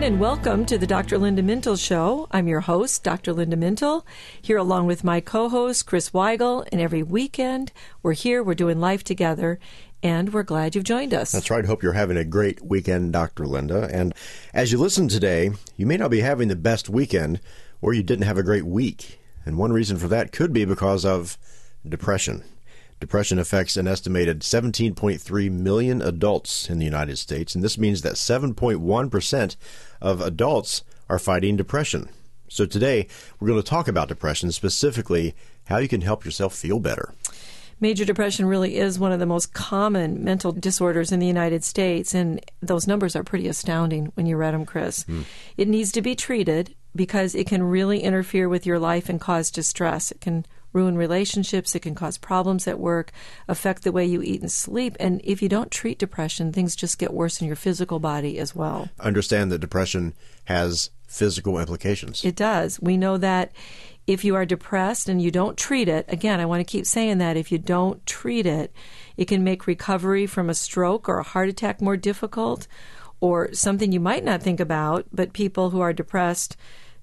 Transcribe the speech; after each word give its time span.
everyone, 0.00 0.14
and 0.14 0.20
welcome 0.20 0.64
to 0.64 0.78
the 0.78 0.86
Dr. 0.86 1.18
Linda 1.18 1.42
Mintle 1.42 1.78
Show. 1.78 2.26
I'm 2.30 2.48
your 2.48 2.60
host, 2.60 3.04
Dr. 3.04 3.34
Linda 3.34 3.56
Mintle, 3.56 4.02
here 4.40 4.56
along 4.56 4.86
with 4.86 5.04
my 5.04 5.20
co 5.20 5.50
host, 5.50 5.84
Chris 5.84 6.08
Weigel. 6.10 6.66
And 6.72 6.80
every 6.80 7.02
weekend, 7.02 7.70
we're 8.02 8.14
here, 8.14 8.42
we're 8.42 8.54
doing 8.54 8.80
life 8.80 9.04
together, 9.04 9.58
and 10.02 10.32
we're 10.32 10.42
glad 10.42 10.74
you've 10.74 10.84
joined 10.84 11.12
us. 11.12 11.32
That's 11.32 11.50
right. 11.50 11.66
Hope 11.66 11.82
you're 11.82 11.92
having 11.92 12.16
a 12.16 12.24
great 12.24 12.64
weekend, 12.64 13.12
Dr. 13.12 13.46
Linda. 13.46 13.90
And 13.92 14.14
as 14.54 14.72
you 14.72 14.78
listen 14.78 15.06
today, 15.06 15.50
you 15.76 15.84
may 15.84 15.98
not 15.98 16.10
be 16.10 16.20
having 16.20 16.48
the 16.48 16.56
best 16.56 16.88
weekend, 16.88 17.38
or 17.82 17.92
you 17.92 18.02
didn't 18.02 18.24
have 18.24 18.38
a 18.38 18.42
great 18.42 18.64
week. 18.64 19.20
And 19.44 19.58
one 19.58 19.72
reason 19.72 19.98
for 19.98 20.08
that 20.08 20.32
could 20.32 20.54
be 20.54 20.64
because 20.64 21.04
of 21.04 21.36
depression. 21.86 22.44
Depression 23.00 23.38
affects 23.38 23.78
an 23.78 23.88
estimated 23.88 24.40
17.3 24.40 25.50
million 25.50 26.02
adults 26.02 26.68
in 26.68 26.78
the 26.78 26.84
United 26.84 27.16
States, 27.16 27.54
and 27.54 27.64
this 27.64 27.78
means 27.78 28.02
that 28.02 28.14
7.1% 28.14 29.56
of 30.02 30.20
adults 30.20 30.84
are 31.08 31.18
fighting 31.18 31.56
depression. 31.56 32.10
So 32.48 32.66
today, 32.66 33.06
we're 33.38 33.48
going 33.48 33.62
to 33.62 33.66
talk 33.66 33.88
about 33.88 34.08
depression, 34.08 34.52
specifically 34.52 35.34
how 35.64 35.78
you 35.78 35.88
can 35.88 36.02
help 36.02 36.24
yourself 36.26 36.54
feel 36.54 36.78
better. 36.78 37.14
Major 37.80 38.04
depression 38.04 38.44
really 38.44 38.76
is 38.76 38.98
one 38.98 39.12
of 39.12 39.20
the 39.20 39.24
most 39.24 39.54
common 39.54 40.22
mental 40.22 40.52
disorders 40.52 41.10
in 41.10 41.20
the 41.20 41.26
United 41.26 41.64
States, 41.64 42.12
and 42.12 42.44
those 42.60 42.86
numbers 42.86 43.16
are 43.16 43.24
pretty 43.24 43.48
astounding 43.48 44.12
when 44.14 44.26
you 44.26 44.36
read 44.36 44.52
them, 44.52 44.66
Chris. 44.66 45.04
Mm. 45.04 45.24
It 45.56 45.68
needs 45.68 45.90
to 45.92 46.02
be 46.02 46.14
treated 46.14 46.74
because 46.94 47.34
it 47.34 47.46
can 47.46 47.62
really 47.62 48.02
interfere 48.02 48.48
with 48.48 48.66
your 48.66 48.78
life 48.78 49.08
and 49.08 49.18
cause 49.18 49.50
distress. 49.50 50.10
It 50.10 50.20
can 50.20 50.44
ruin 50.72 50.96
relationships, 50.96 51.74
it 51.74 51.80
can 51.80 51.94
cause 51.94 52.18
problems 52.18 52.68
at 52.68 52.78
work, 52.78 53.12
affect 53.48 53.82
the 53.82 53.92
way 53.92 54.04
you 54.04 54.22
eat 54.22 54.40
and 54.40 54.52
sleep. 54.52 54.96
And 55.00 55.20
if 55.24 55.42
you 55.42 55.48
don't 55.48 55.70
treat 55.70 55.98
depression, 55.98 56.52
things 56.52 56.76
just 56.76 56.98
get 56.98 57.12
worse 57.12 57.40
in 57.40 57.46
your 57.46 57.56
physical 57.56 57.98
body 57.98 58.38
as 58.38 58.54
well. 58.54 58.88
Understand 59.00 59.50
that 59.52 59.58
depression 59.58 60.14
has 60.44 60.90
physical 61.06 61.58
implications. 61.58 62.24
It 62.24 62.36
does. 62.36 62.80
We 62.80 62.96
know 62.96 63.16
that 63.18 63.52
if 64.06 64.24
you 64.24 64.34
are 64.34 64.46
depressed 64.46 65.08
and 65.08 65.20
you 65.20 65.30
don't 65.30 65.56
treat 65.56 65.88
it, 65.88 66.04
again, 66.08 66.40
I 66.40 66.46
want 66.46 66.60
to 66.60 66.70
keep 66.70 66.86
saying 66.86 67.18
that 67.18 67.36
if 67.36 67.52
you 67.52 67.58
don't 67.58 68.04
treat 68.06 68.46
it, 68.46 68.72
it 69.16 69.26
can 69.26 69.44
make 69.44 69.66
recovery 69.66 70.26
from 70.26 70.48
a 70.48 70.54
stroke 70.54 71.08
or 71.08 71.18
a 71.18 71.24
heart 71.24 71.48
attack 71.48 71.80
more 71.80 71.96
difficult 71.96 72.66
or 73.20 73.52
something 73.52 73.92
you 73.92 74.00
might 74.00 74.24
not 74.24 74.42
think 74.42 74.60
about, 74.60 75.06
but 75.12 75.32
people 75.32 75.70
who 75.70 75.80
are 75.80 75.92
depressed 75.92 76.56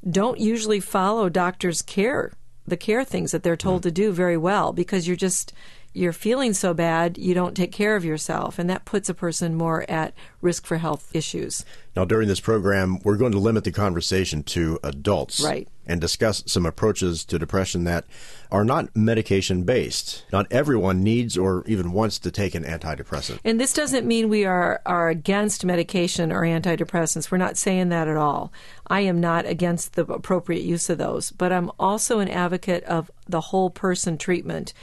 don't 0.09 0.39
usually 0.39 0.79
follow 0.79 1.29
doctors' 1.29 1.81
care 1.81 2.33
the 2.67 2.77
care 2.77 3.03
things 3.03 3.31
that 3.31 3.43
they're 3.43 3.55
told 3.55 3.83
to 3.83 3.91
do 3.91 4.11
very 4.11 4.37
well 4.37 4.73
because 4.73 5.07
you're 5.07 5.15
just 5.15 5.53
you're 5.97 6.13
feeling 6.13 6.53
so 6.53 6.73
bad 6.73 7.17
you 7.17 7.33
don't 7.33 7.55
take 7.55 7.71
care 7.71 7.95
of 7.95 8.05
yourself 8.05 8.59
and 8.59 8.69
that 8.69 8.85
puts 8.85 9.09
a 9.09 9.13
person 9.13 9.55
more 9.55 9.89
at 9.89 10.13
risk 10.41 10.65
for 10.65 10.77
health 10.77 11.09
issues 11.13 11.65
now 11.95 12.05
during 12.05 12.27
this 12.27 12.39
program 12.39 12.99
we're 13.03 13.17
going 13.17 13.31
to 13.31 13.39
limit 13.39 13.63
the 13.63 13.71
conversation 13.71 14.43
to 14.43 14.79
adults 14.83 15.41
right 15.41 15.67
and 15.87 16.01
discuss 16.01 16.43
some 16.45 16.65
approaches 16.65 17.23
to 17.25 17.39
depression 17.39 17.85
that 17.85 18.05
are 18.51 18.65
not 18.65 18.95
medication 18.95 19.63
based. 19.63 20.25
Not 20.31 20.47
everyone 20.51 21.01
needs 21.03 21.37
or 21.37 21.63
even 21.65 21.93
wants 21.93 22.19
to 22.19 22.31
take 22.31 22.53
an 22.55 22.63
antidepressant. 22.63 23.39
And 23.43 23.59
this 23.59 23.73
doesn't 23.73 24.05
mean 24.05 24.29
we 24.29 24.45
are, 24.45 24.81
are 24.85 25.09
against 25.09 25.65
medication 25.65 26.31
or 26.31 26.41
antidepressants. 26.41 27.31
We're 27.31 27.37
not 27.37 27.57
saying 27.57 27.89
that 27.89 28.07
at 28.07 28.17
all. 28.17 28.51
I 28.87 29.01
am 29.01 29.19
not 29.19 29.45
against 29.45 29.93
the 29.93 30.05
appropriate 30.05 30.63
use 30.63 30.89
of 30.89 30.97
those, 30.97 31.31
but 31.31 31.51
I'm 31.51 31.71
also 31.79 32.19
an 32.19 32.29
advocate 32.29 32.83
of 32.83 33.09
the 33.27 33.41
whole 33.41 33.69
person 33.69 34.17
treatment. 34.17 34.73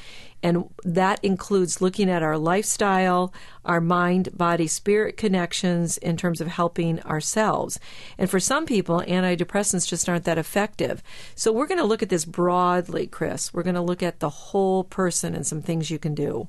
And 0.44 0.68
that 0.84 1.20
includes 1.24 1.80
looking 1.80 2.10
at 2.10 2.22
our 2.22 2.36
lifestyle, 2.36 3.32
our 3.64 3.80
mind, 3.80 4.28
body, 4.36 4.66
spirit 4.66 5.16
connections 5.16 5.96
in 5.96 6.18
terms 6.18 6.38
of 6.42 6.48
helping 6.48 7.00
ourselves. 7.00 7.80
And 8.18 8.28
for 8.28 8.38
some 8.38 8.66
people, 8.66 9.02
antidepressants 9.08 9.88
just 9.88 10.06
aren't 10.06 10.24
that 10.24 10.36
effective. 10.36 11.02
So 11.34 11.50
we're 11.50 11.66
going 11.66 11.80
to 11.80 11.86
look 11.86 12.02
at 12.02 12.10
this 12.10 12.26
broadly, 12.26 13.06
Chris. 13.06 13.54
We're 13.54 13.62
going 13.62 13.74
to 13.74 13.80
look 13.80 14.02
at 14.02 14.20
the 14.20 14.28
whole 14.28 14.84
person 14.84 15.34
and 15.34 15.46
some 15.46 15.62
things 15.62 15.90
you 15.90 15.98
can 15.98 16.14
do. 16.14 16.48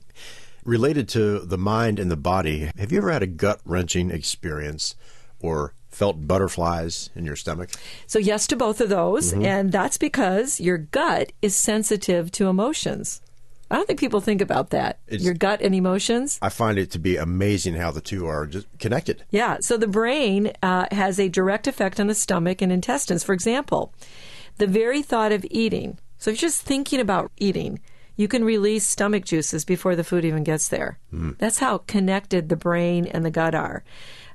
Related 0.65 1.07
to 1.09 1.39
the 1.39 1.57
mind 1.57 1.97
and 1.97 2.11
the 2.11 2.17
body, 2.17 2.69
have 2.77 2.91
you 2.91 2.97
ever 2.97 3.11
had 3.11 3.23
a 3.23 3.27
gut 3.27 3.61
wrenching 3.63 4.11
experience 4.11 4.95
or 5.39 5.73
felt 5.87 6.27
butterflies 6.27 7.11
in 7.15 7.23
your 7.23 7.37
stomach? 7.37 7.69
So, 8.07 8.19
yes 8.19 8.45
to 8.47 8.57
both 8.57 8.81
of 8.81 8.89
those. 8.89 9.31
Mm-hmm. 9.31 9.45
And 9.45 9.71
that's 9.71 9.97
because 9.97 10.59
your 10.59 10.79
gut 10.79 11.31
is 11.41 11.55
sensitive 11.55 12.29
to 12.33 12.49
emotions. 12.49 13.21
I 13.69 13.75
don't 13.75 13.87
think 13.87 13.99
people 13.99 14.21
think 14.21 14.41
about 14.41 14.69
that. 14.69 14.99
It's, 15.07 15.23
Your 15.23 15.33
gut 15.33 15.61
and 15.61 15.73
emotions. 15.73 16.37
I 16.41 16.49
find 16.49 16.77
it 16.77 16.91
to 16.91 16.99
be 16.99 17.17
amazing 17.17 17.75
how 17.75 17.91
the 17.91 18.01
two 18.01 18.27
are 18.27 18.45
just 18.45 18.67
connected. 18.79 19.23
Yeah. 19.31 19.57
So 19.61 19.77
the 19.77 19.87
brain 19.87 20.53
uh, 20.61 20.85
has 20.91 21.19
a 21.19 21.29
direct 21.29 21.67
effect 21.67 21.99
on 21.99 22.07
the 22.07 22.15
stomach 22.15 22.61
and 22.61 22.71
intestines. 22.71 23.23
For 23.23 23.33
example, 23.33 23.93
the 24.57 24.67
very 24.67 25.01
thought 25.01 25.31
of 25.31 25.45
eating. 25.49 25.97
So 26.17 26.31
if 26.31 26.41
you're 26.41 26.49
just 26.49 26.61
thinking 26.61 26.99
about 26.99 27.31
eating, 27.37 27.79
you 28.15 28.27
can 28.27 28.43
release 28.43 28.87
stomach 28.87 29.25
juices 29.25 29.65
before 29.65 29.95
the 29.95 30.03
food 30.03 30.25
even 30.25 30.43
gets 30.43 30.69
there. 30.69 30.99
Mm. 31.13 31.37
That's 31.37 31.59
how 31.59 31.79
connected 31.79 32.49
the 32.49 32.55
brain 32.55 33.05
and 33.07 33.25
the 33.25 33.31
gut 33.31 33.55
are. 33.55 33.83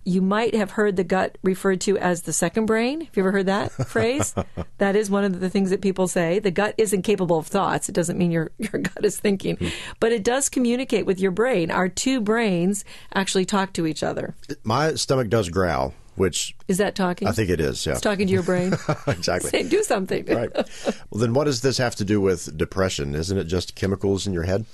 You 0.05 0.23
might 0.23 0.55
have 0.55 0.73
heard 0.73 0.97
the 0.97 1.05
gut 1.05 1.39
referred 1.43 1.81
to 1.83 1.99
as 1.99 2.23
the 2.23 2.33
second 2.33 2.67
brain. 2.67 3.03
Have 3.03 3.17
you 3.17 3.23
ever 3.23 3.33
heard 3.33 3.47
that 3.47 3.71
phrase? 3.87 4.35
That 4.79 4.97
is 4.97 5.11
one 5.11 5.25
of 5.25 5.41
the 5.41 5.51
things 5.51 5.71
that 5.71 5.81
people 5.81 6.09
say. 6.09 6.39
The 6.39 6.51
gut 6.51 6.75
isn't 6.79 7.03
capable 7.03 7.39
of 7.39 7.47
thoughts. 7.47 7.89
It 7.89 7.95
doesn't 7.95 8.19
mean 8.19 8.31
your, 8.31 8.51
your 8.59 8.83
gut 8.83 9.05
is 9.05 9.19
thinking, 9.19 9.57
hmm. 9.57 9.69
but 9.99 10.13
it 10.13 10.25
does 10.25 10.49
communicate 10.49 11.07
with 11.07 11.21
your 11.21 11.31
brain. 11.31 11.71
Our 11.71 11.89
two 11.89 12.21
brains 12.21 12.85
actually 13.15 13.45
talk 13.45 13.73
to 13.75 13.87
each 13.87 14.03
other. 14.03 14.35
My 14.65 14.95
stomach 14.95 15.29
does 15.29 15.49
growl 15.49 15.95
which 16.21 16.55
is 16.69 16.77
that 16.79 16.95
talking? 16.95 17.27
I 17.27 17.33
think 17.33 17.49
it 17.49 17.61
is. 17.61 17.87
Yeah, 17.87 17.93
it's 17.93 18.03
talking 18.03 18.27
to 18.27 18.33
your 18.33 18.43
brain. 18.43 18.75
exactly. 19.07 19.49
Say, 19.49 19.67
do 19.67 19.83
something. 19.83 20.27
right. 20.27 20.53
Well, 20.55 21.19
then, 21.19 21.33
what 21.33 21.45
does 21.45 21.63
this 21.63 21.79
have 21.79 21.97
to 21.97 22.05
do 22.05 22.21
with 22.21 22.59
depression? 22.59 23.15
Isn't 23.15 23.39
it 23.39 23.45
just 23.45 23.75
chemicals 23.75 24.27
in 24.27 24.35
your 24.35 24.43
head? 24.43 24.67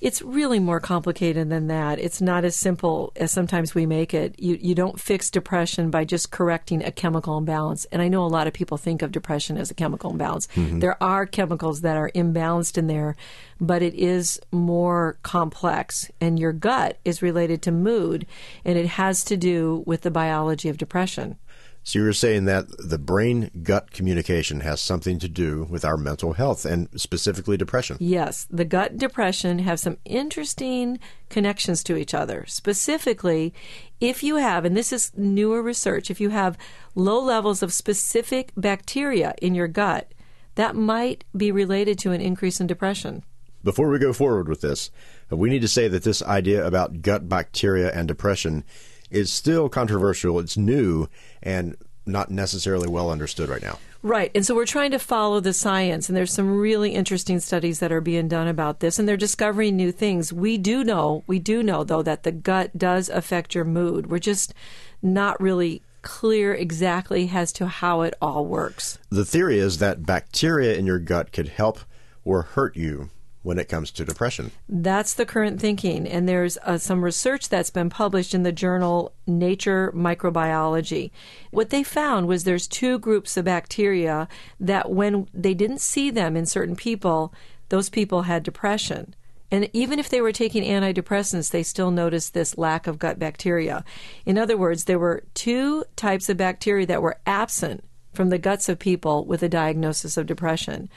It's 0.00 0.22
really 0.22 0.58
more 0.58 0.80
complicated 0.80 1.50
than 1.50 1.66
that. 1.66 1.98
It's 1.98 2.22
not 2.22 2.44
as 2.44 2.56
simple 2.56 3.12
as 3.16 3.30
sometimes 3.30 3.74
we 3.74 3.84
make 3.84 4.14
it. 4.14 4.34
You 4.38 4.58
you 4.60 4.74
don't 4.74 4.98
fix 4.98 5.30
depression 5.30 5.90
by 5.90 6.04
just 6.04 6.30
correcting 6.30 6.82
a 6.82 6.90
chemical 6.90 7.36
imbalance. 7.36 7.84
And 7.92 8.00
I 8.00 8.08
know 8.08 8.24
a 8.24 8.28
lot 8.28 8.46
of 8.46 8.54
people 8.54 8.78
think 8.78 9.02
of 9.02 9.12
depression 9.12 9.58
as 9.58 9.70
a 9.70 9.74
chemical 9.74 10.10
imbalance. 10.10 10.46
Mm-hmm. 10.56 10.78
There 10.78 11.02
are 11.02 11.26
chemicals 11.26 11.82
that 11.82 11.96
are 11.96 12.10
imbalanced 12.14 12.78
in 12.78 12.86
there, 12.86 13.14
but 13.60 13.82
it 13.82 13.94
is 13.94 14.40
more 14.50 15.18
complex. 15.22 16.10
And 16.20 16.38
your 16.38 16.52
gut 16.52 16.98
is 17.04 17.20
related 17.20 17.60
to 17.62 17.70
mood, 17.72 18.26
and 18.64 18.78
it 18.78 18.86
has 18.86 19.22
to 19.24 19.36
do 19.36 19.82
with 19.86 20.00
the 20.00 20.10
biology 20.10 20.70
of 20.70 20.78
depression. 20.78 21.36
So 21.82 21.98
you 21.98 22.04
were 22.04 22.12
saying 22.12 22.44
that 22.44 22.66
the 22.78 22.98
brain 22.98 23.50
gut 23.62 23.90
communication 23.90 24.60
has 24.60 24.80
something 24.80 25.18
to 25.18 25.28
do 25.28 25.66
with 25.70 25.84
our 25.84 25.96
mental 25.96 26.34
health 26.34 26.64
and 26.64 26.88
specifically 26.94 27.56
depression. 27.56 27.96
Yes, 28.00 28.46
the 28.50 28.66
gut 28.66 28.92
and 28.92 29.00
depression 29.00 29.60
have 29.60 29.80
some 29.80 29.96
interesting 30.04 30.98
connections 31.30 31.82
to 31.84 31.96
each 31.96 32.12
other. 32.12 32.44
Specifically, 32.46 33.54
if 33.98 34.22
you 34.22 34.36
have, 34.36 34.64
and 34.64 34.76
this 34.76 34.92
is 34.92 35.12
newer 35.16 35.62
research, 35.62 36.10
if 36.10 36.20
you 36.20 36.28
have 36.30 36.58
low 36.94 37.20
levels 37.20 37.62
of 37.62 37.72
specific 37.72 38.52
bacteria 38.56 39.34
in 39.40 39.54
your 39.54 39.68
gut, 39.68 40.12
that 40.56 40.76
might 40.76 41.24
be 41.34 41.50
related 41.50 41.98
to 42.00 42.12
an 42.12 42.20
increase 42.20 42.60
in 42.60 42.66
depression. 42.66 43.24
Before 43.64 43.88
we 43.88 43.98
go 43.98 44.12
forward 44.12 44.48
with 44.48 44.60
this, 44.60 44.90
we 45.30 45.50
need 45.50 45.62
to 45.62 45.68
say 45.68 45.88
that 45.88 46.02
this 46.02 46.22
idea 46.22 46.66
about 46.66 47.02
gut 47.02 47.28
bacteria 47.28 47.90
and 47.92 48.08
depression 48.08 48.64
is 49.10 49.32
still 49.32 49.68
controversial. 49.68 50.38
It's 50.38 50.56
new 50.56 51.08
and 51.42 51.76
not 52.06 52.30
necessarily 52.30 52.88
well 52.88 53.10
understood 53.10 53.48
right 53.48 53.62
now. 53.62 53.78
Right. 54.02 54.30
And 54.34 54.46
so 54.46 54.54
we're 54.54 54.66
trying 54.66 54.92
to 54.92 54.98
follow 54.98 55.40
the 55.40 55.52
science, 55.52 56.08
and 56.08 56.16
there's 56.16 56.32
some 56.32 56.58
really 56.58 56.94
interesting 56.94 57.38
studies 57.38 57.80
that 57.80 57.92
are 57.92 58.00
being 58.00 58.28
done 58.28 58.48
about 58.48 58.80
this, 58.80 58.98
and 58.98 59.06
they're 59.06 59.16
discovering 59.18 59.76
new 59.76 59.92
things. 59.92 60.32
We 60.32 60.56
do 60.56 60.82
know, 60.82 61.22
we 61.26 61.38
do 61.38 61.62
know, 61.62 61.84
though, 61.84 62.02
that 62.02 62.22
the 62.22 62.32
gut 62.32 62.78
does 62.78 63.10
affect 63.10 63.54
your 63.54 63.66
mood. 63.66 64.10
We're 64.10 64.18
just 64.18 64.54
not 65.02 65.40
really 65.40 65.82
clear 66.00 66.54
exactly 66.54 67.30
as 67.34 67.52
to 67.52 67.66
how 67.66 68.00
it 68.00 68.14
all 68.22 68.46
works. 68.46 68.98
The 69.10 69.26
theory 69.26 69.58
is 69.58 69.78
that 69.78 70.06
bacteria 70.06 70.76
in 70.76 70.86
your 70.86 70.98
gut 70.98 71.30
could 71.30 71.48
help 71.48 71.80
or 72.24 72.42
hurt 72.42 72.76
you 72.76 73.10
when 73.42 73.58
it 73.58 73.68
comes 73.68 73.90
to 73.90 74.04
depression. 74.04 74.50
That's 74.68 75.14
the 75.14 75.24
current 75.24 75.60
thinking. 75.60 76.06
And 76.06 76.28
there's 76.28 76.58
uh, 76.58 76.78
some 76.78 77.02
research 77.02 77.48
that's 77.48 77.70
been 77.70 77.88
published 77.88 78.34
in 78.34 78.42
the 78.42 78.52
journal 78.52 79.14
Nature 79.26 79.92
Microbiology. 79.94 81.10
What 81.50 81.70
they 81.70 81.82
found 81.82 82.28
was 82.28 82.44
there's 82.44 82.68
two 82.68 82.98
groups 82.98 83.36
of 83.36 83.46
bacteria 83.46 84.28
that 84.58 84.90
when 84.90 85.28
they 85.32 85.54
didn't 85.54 85.80
see 85.80 86.10
them 86.10 86.36
in 86.36 86.44
certain 86.44 86.76
people, 86.76 87.32
those 87.70 87.88
people 87.88 88.22
had 88.22 88.42
depression. 88.42 89.14
And 89.50 89.68
even 89.72 89.98
if 89.98 90.08
they 90.08 90.20
were 90.20 90.32
taking 90.32 90.62
antidepressants, 90.62 91.50
they 91.50 91.62
still 91.62 91.90
noticed 91.90 92.34
this 92.34 92.58
lack 92.58 92.86
of 92.86 92.98
gut 92.98 93.18
bacteria. 93.18 93.84
In 94.24 94.38
other 94.38 94.56
words, 94.56 94.84
there 94.84 94.98
were 94.98 95.24
two 95.34 95.84
types 95.96 96.28
of 96.28 96.36
bacteria 96.36 96.86
that 96.86 97.02
were 97.02 97.18
absent 97.26 97.82
from 98.12 98.28
the 98.28 98.38
guts 98.38 98.68
of 98.68 98.78
people 98.78 99.24
with 99.24 99.42
a 99.42 99.48
diagnosis 99.48 100.16
of 100.16 100.26
depression 100.26 100.88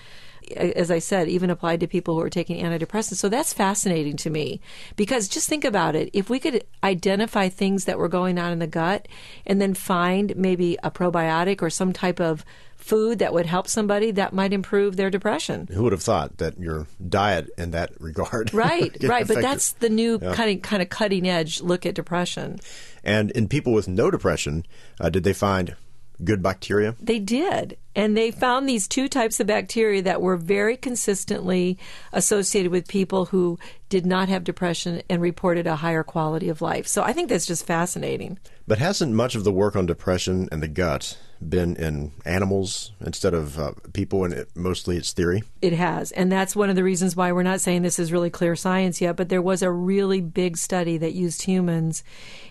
as 0.55 0.91
I 0.91 0.99
said, 0.99 1.27
even 1.27 1.49
applied 1.49 1.79
to 1.81 1.87
people 1.87 2.15
who 2.15 2.21
are 2.21 2.29
taking 2.29 2.63
antidepressants. 2.63 3.15
So 3.15 3.29
that's 3.29 3.53
fascinating 3.53 4.17
to 4.17 4.29
me 4.29 4.61
because 4.95 5.27
just 5.27 5.49
think 5.49 5.65
about 5.65 5.95
it. 5.95 6.09
If 6.13 6.29
we 6.29 6.39
could 6.39 6.63
identify 6.83 7.49
things 7.49 7.85
that 7.85 7.97
were 7.97 8.09
going 8.09 8.37
on 8.39 8.51
in 8.51 8.59
the 8.59 8.67
gut 8.67 9.07
and 9.45 9.61
then 9.61 9.73
find 9.73 10.35
maybe 10.35 10.77
a 10.83 10.91
probiotic 10.91 11.61
or 11.61 11.69
some 11.69 11.93
type 11.93 12.19
of 12.19 12.45
food 12.83 13.19
that 13.19 13.33
would 13.33 13.45
help 13.45 13.67
somebody, 13.67 14.11
that 14.11 14.33
might 14.33 14.51
improve 14.51 14.97
their 14.97 15.09
depression. 15.09 15.67
Who 15.71 15.83
would 15.83 15.93
have 15.93 16.03
thought 16.03 16.37
that 16.37 16.59
your 16.59 16.85
diet 17.07 17.49
in 17.57 17.71
that 17.71 17.91
regard? 17.99 18.51
Right, 18.63 18.95
right. 19.03 19.27
But 19.27 19.41
that's 19.41 19.73
the 19.73 19.89
new 19.89 20.19
yeah. 20.21 20.33
kind 20.35 20.55
of 20.55 20.61
kind 20.61 20.81
of 20.81 20.89
cutting 20.89 21.27
edge 21.27 21.61
look 21.61 21.85
at 21.85 21.95
depression. 21.95 22.59
And 23.03 23.31
in 23.31 23.47
people 23.47 23.73
with 23.73 23.87
no 23.87 24.11
depression, 24.11 24.65
uh, 24.99 25.09
did 25.09 25.23
they 25.23 25.33
find 25.33 25.75
good 26.23 26.41
bacteria? 26.41 26.95
They 26.99 27.19
did. 27.19 27.77
And 27.95 28.17
they 28.17 28.31
found 28.31 28.67
these 28.67 28.87
two 28.87 29.07
types 29.07 29.39
of 29.39 29.47
bacteria 29.47 30.01
that 30.01 30.21
were 30.21 30.35
very 30.35 30.75
consistently 30.75 31.77
associated 32.11 32.71
with 32.71 32.87
people 32.87 33.25
who 33.25 33.59
did 33.89 34.05
not 34.05 34.29
have 34.29 34.43
depression 34.43 35.03
and 35.09 35.21
reported 35.21 35.67
a 35.67 35.75
higher 35.75 36.03
quality 36.03 36.49
of 36.49 36.61
life. 36.61 36.87
So 36.87 37.03
I 37.03 37.13
think 37.13 37.29
that's 37.29 37.45
just 37.45 37.67
fascinating. 37.67 38.39
But 38.67 38.79
hasn't 38.79 39.13
much 39.13 39.35
of 39.35 39.43
the 39.43 39.51
work 39.51 39.75
on 39.75 39.85
depression 39.85 40.49
and 40.51 40.63
the 40.63 40.67
gut 40.67 41.17
been 41.49 41.75
in 41.75 42.11
animals 42.25 42.93
instead 43.01 43.33
of 43.33 43.59
uh, 43.59 43.73
people, 43.91 44.23
and 44.23 44.33
it, 44.33 44.49
mostly 44.55 44.97
it's 44.97 45.11
theory? 45.11 45.43
It 45.61 45.73
has. 45.73 46.11
And 46.11 46.31
that's 46.31 46.55
one 46.55 46.69
of 46.69 46.75
the 46.75 46.83
reasons 46.83 47.15
why 47.15 47.31
we're 47.31 47.43
not 47.43 47.61
saying 47.61 47.81
this 47.81 47.99
is 47.99 48.11
really 48.11 48.29
clear 48.29 48.55
science 48.55 49.01
yet. 49.01 49.15
But 49.15 49.29
there 49.29 49.41
was 49.41 49.61
a 49.61 49.71
really 49.71 50.21
big 50.21 50.57
study 50.57 50.97
that 50.97 51.13
used 51.13 51.43
humans, 51.43 52.03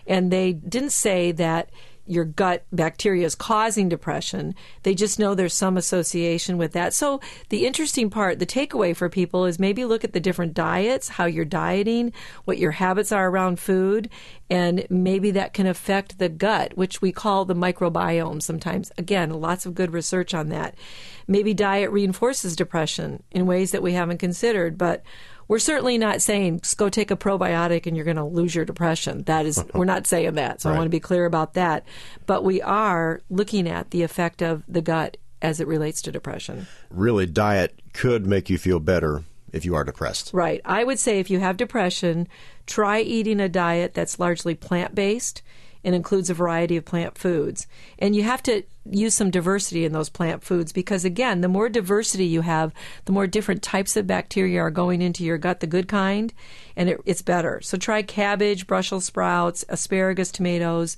and 0.07 0.31
they 0.31 0.53
didn't 0.53 0.91
say 0.91 1.31
that 1.33 1.69
your 2.05 2.25
gut 2.25 2.65
bacteria 2.71 3.25
is 3.25 3.35
causing 3.35 3.87
depression. 3.87 4.55
They 4.83 4.93
just 4.93 5.19
know 5.19 5.33
there's 5.33 5.53
some 5.53 5.77
association 5.77 6.57
with 6.57 6.73
that. 6.73 6.93
So 6.93 7.21
the 7.49 7.65
interesting 7.65 8.09
part, 8.09 8.39
the 8.39 8.45
takeaway 8.45 8.95
for 8.95 9.09
people 9.09 9.45
is 9.45 9.57
maybe 9.59 9.85
look 9.85 10.03
at 10.03 10.13
the 10.13 10.19
different 10.19 10.53
diets, 10.53 11.09
how 11.09 11.25
you're 11.25 11.45
dieting, 11.45 12.11
what 12.45 12.57
your 12.57 12.71
habits 12.71 13.11
are 13.11 13.29
around 13.29 13.59
food, 13.59 14.09
and 14.49 14.85
maybe 14.89 15.31
that 15.31 15.53
can 15.53 15.65
affect 15.65 16.19
the 16.19 16.29
gut, 16.29 16.75
which 16.75 17.01
we 17.01 17.11
call 17.11 17.45
the 17.45 17.55
microbiome 17.55 18.41
sometimes. 18.41 18.91
Again, 18.97 19.29
lots 19.29 19.65
of 19.65 19.75
good 19.75 19.93
research 19.93 20.33
on 20.33 20.49
that. 20.49 20.75
Maybe 21.27 21.53
diet 21.53 21.89
reinforces 21.91 22.55
depression 22.55 23.23
in 23.31 23.45
ways 23.45 23.71
that 23.71 23.81
we 23.81 23.93
haven't 23.93 24.17
considered, 24.17 24.77
but 24.77 25.03
we're 25.47 25.59
certainly 25.59 25.97
not 25.97 26.21
saying 26.21 26.61
just 26.61 26.77
go 26.77 26.89
take 26.89 27.11
a 27.11 27.15
probiotic 27.15 27.85
and 27.85 27.95
you're 27.95 28.05
going 28.05 28.17
to 28.17 28.23
lose 28.23 28.55
your 28.55 28.65
depression. 28.65 29.23
That 29.23 29.45
is, 29.45 29.63
we're 29.73 29.85
not 29.85 30.07
saying 30.07 30.35
that. 30.35 30.61
So 30.61 30.69
right. 30.69 30.75
I 30.75 30.77
want 30.77 30.85
to 30.87 30.91
be 30.91 30.99
clear 30.99 31.25
about 31.25 31.53
that. 31.53 31.85
But 32.25 32.43
we 32.43 32.61
are 32.61 33.21
looking 33.29 33.67
at 33.67 33.91
the 33.91 34.03
effect 34.03 34.41
of 34.41 34.63
the 34.67 34.81
gut 34.81 35.17
as 35.41 35.59
it 35.59 35.67
relates 35.67 36.01
to 36.03 36.11
depression. 36.11 36.67
Really, 36.89 37.25
diet 37.25 37.79
could 37.93 38.25
make 38.25 38.49
you 38.49 38.57
feel 38.57 38.79
better 38.79 39.23
if 39.51 39.65
you 39.65 39.75
are 39.75 39.83
depressed. 39.83 40.31
Right. 40.33 40.61
I 40.65 40.83
would 40.83 40.99
say 40.99 41.19
if 41.19 41.29
you 41.29 41.39
have 41.39 41.57
depression, 41.57 42.27
try 42.65 43.01
eating 43.01 43.39
a 43.39 43.49
diet 43.49 43.93
that's 43.93 44.19
largely 44.19 44.55
plant 44.55 44.95
based 44.95 45.41
and 45.83 45.93
includes 45.93 46.29
a 46.29 46.33
variety 46.33 46.77
of 46.77 46.85
plant 46.85 47.17
foods. 47.17 47.67
And 47.99 48.15
you 48.15 48.23
have 48.23 48.41
to 48.43 48.63
use 48.89 49.13
some 49.13 49.31
diversity 49.31 49.85
in 49.85 49.91
those 49.91 50.09
plant 50.09 50.43
foods 50.43 50.71
because, 50.71 51.05
again, 51.05 51.41
the 51.41 51.47
more 51.47 51.69
diversity 51.69 52.25
you 52.25 52.41
have, 52.41 52.73
the 53.05 53.11
more 53.11 53.27
different 53.27 53.61
types 53.61 53.95
of 53.95 54.07
bacteria 54.07 54.61
are 54.61 54.71
going 54.71 55.01
into 55.01 55.23
your 55.23 55.37
gut, 55.37 55.59
the 55.59 55.67
good 55.67 55.87
kind, 55.87 56.33
and 56.75 56.89
it, 56.89 57.01
it's 57.05 57.21
better. 57.21 57.61
So 57.61 57.77
try 57.77 58.01
cabbage, 58.01 58.67
Brussels 58.67 59.05
sprouts, 59.05 59.65
asparagus, 59.69 60.31
tomatoes. 60.31 60.97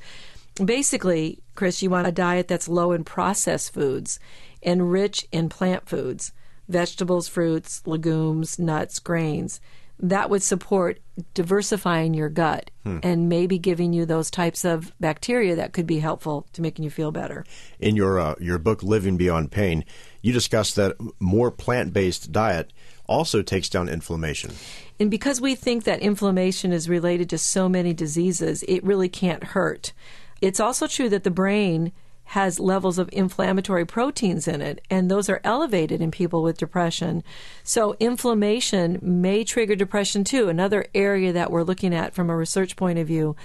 Basically, 0.63 1.39
Chris, 1.55 1.81
you 1.81 1.89
want 1.89 2.07
a 2.07 2.11
diet 2.11 2.47
that's 2.47 2.67
low 2.67 2.91
in 2.91 3.03
processed 3.03 3.73
foods 3.73 4.19
and 4.63 4.91
rich 4.91 5.27
in 5.31 5.49
plant 5.49 5.87
foods 5.87 6.31
vegetables, 6.67 7.27
fruits, 7.27 7.85
legumes, 7.85 8.57
nuts, 8.57 8.97
grains 8.97 9.59
that 9.99 10.29
would 10.29 10.43
support 10.43 10.99
diversifying 11.33 12.13
your 12.13 12.29
gut 12.29 12.71
hmm. 12.83 12.99
and 13.01 13.29
maybe 13.29 13.57
giving 13.57 13.93
you 13.93 14.05
those 14.05 14.29
types 14.29 14.65
of 14.65 14.91
bacteria 14.99 15.55
that 15.55 15.73
could 15.73 15.87
be 15.87 15.99
helpful 15.99 16.45
to 16.53 16.61
making 16.61 16.83
you 16.83 16.91
feel 16.91 17.11
better. 17.11 17.45
In 17.79 17.95
your 17.95 18.19
uh, 18.19 18.35
your 18.39 18.57
book 18.57 18.83
Living 18.83 19.17
Beyond 19.17 19.51
Pain, 19.51 19.85
you 20.21 20.33
discuss 20.33 20.73
that 20.75 20.95
more 21.19 21.51
plant-based 21.51 22.31
diet 22.31 22.73
also 23.07 23.41
takes 23.41 23.69
down 23.69 23.87
inflammation. 23.87 24.51
And 24.99 25.11
because 25.11 25.39
we 25.39 25.55
think 25.55 25.83
that 25.83 25.99
inflammation 25.99 26.71
is 26.71 26.89
related 26.89 27.29
to 27.29 27.37
so 27.37 27.69
many 27.69 27.93
diseases, 27.93 28.63
it 28.67 28.83
really 28.83 29.09
can't 29.09 29.43
hurt. 29.43 29.93
It's 30.41 30.59
also 30.59 30.87
true 30.87 31.09
that 31.09 31.23
the 31.23 31.31
brain 31.31 31.91
has 32.25 32.59
levels 32.59 32.97
of 32.97 33.09
inflammatory 33.13 33.85
proteins 33.85 34.47
in 34.47 34.61
it, 34.61 34.81
and 34.89 35.09
those 35.09 35.29
are 35.29 35.41
elevated 35.43 36.01
in 36.01 36.11
people 36.11 36.41
with 36.41 36.57
depression. 36.57 37.23
So, 37.63 37.95
inflammation 37.99 38.99
may 39.01 39.43
trigger 39.43 39.75
depression 39.75 40.23
too, 40.23 40.49
another 40.49 40.87
area 40.93 41.31
that 41.33 41.51
we're 41.51 41.63
looking 41.63 41.93
at 41.93 42.13
from 42.13 42.29
a 42.29 42.35
research 42.35 42.75
point 42.75 42.99
of 42.99 43.07
view. 43.07 43.35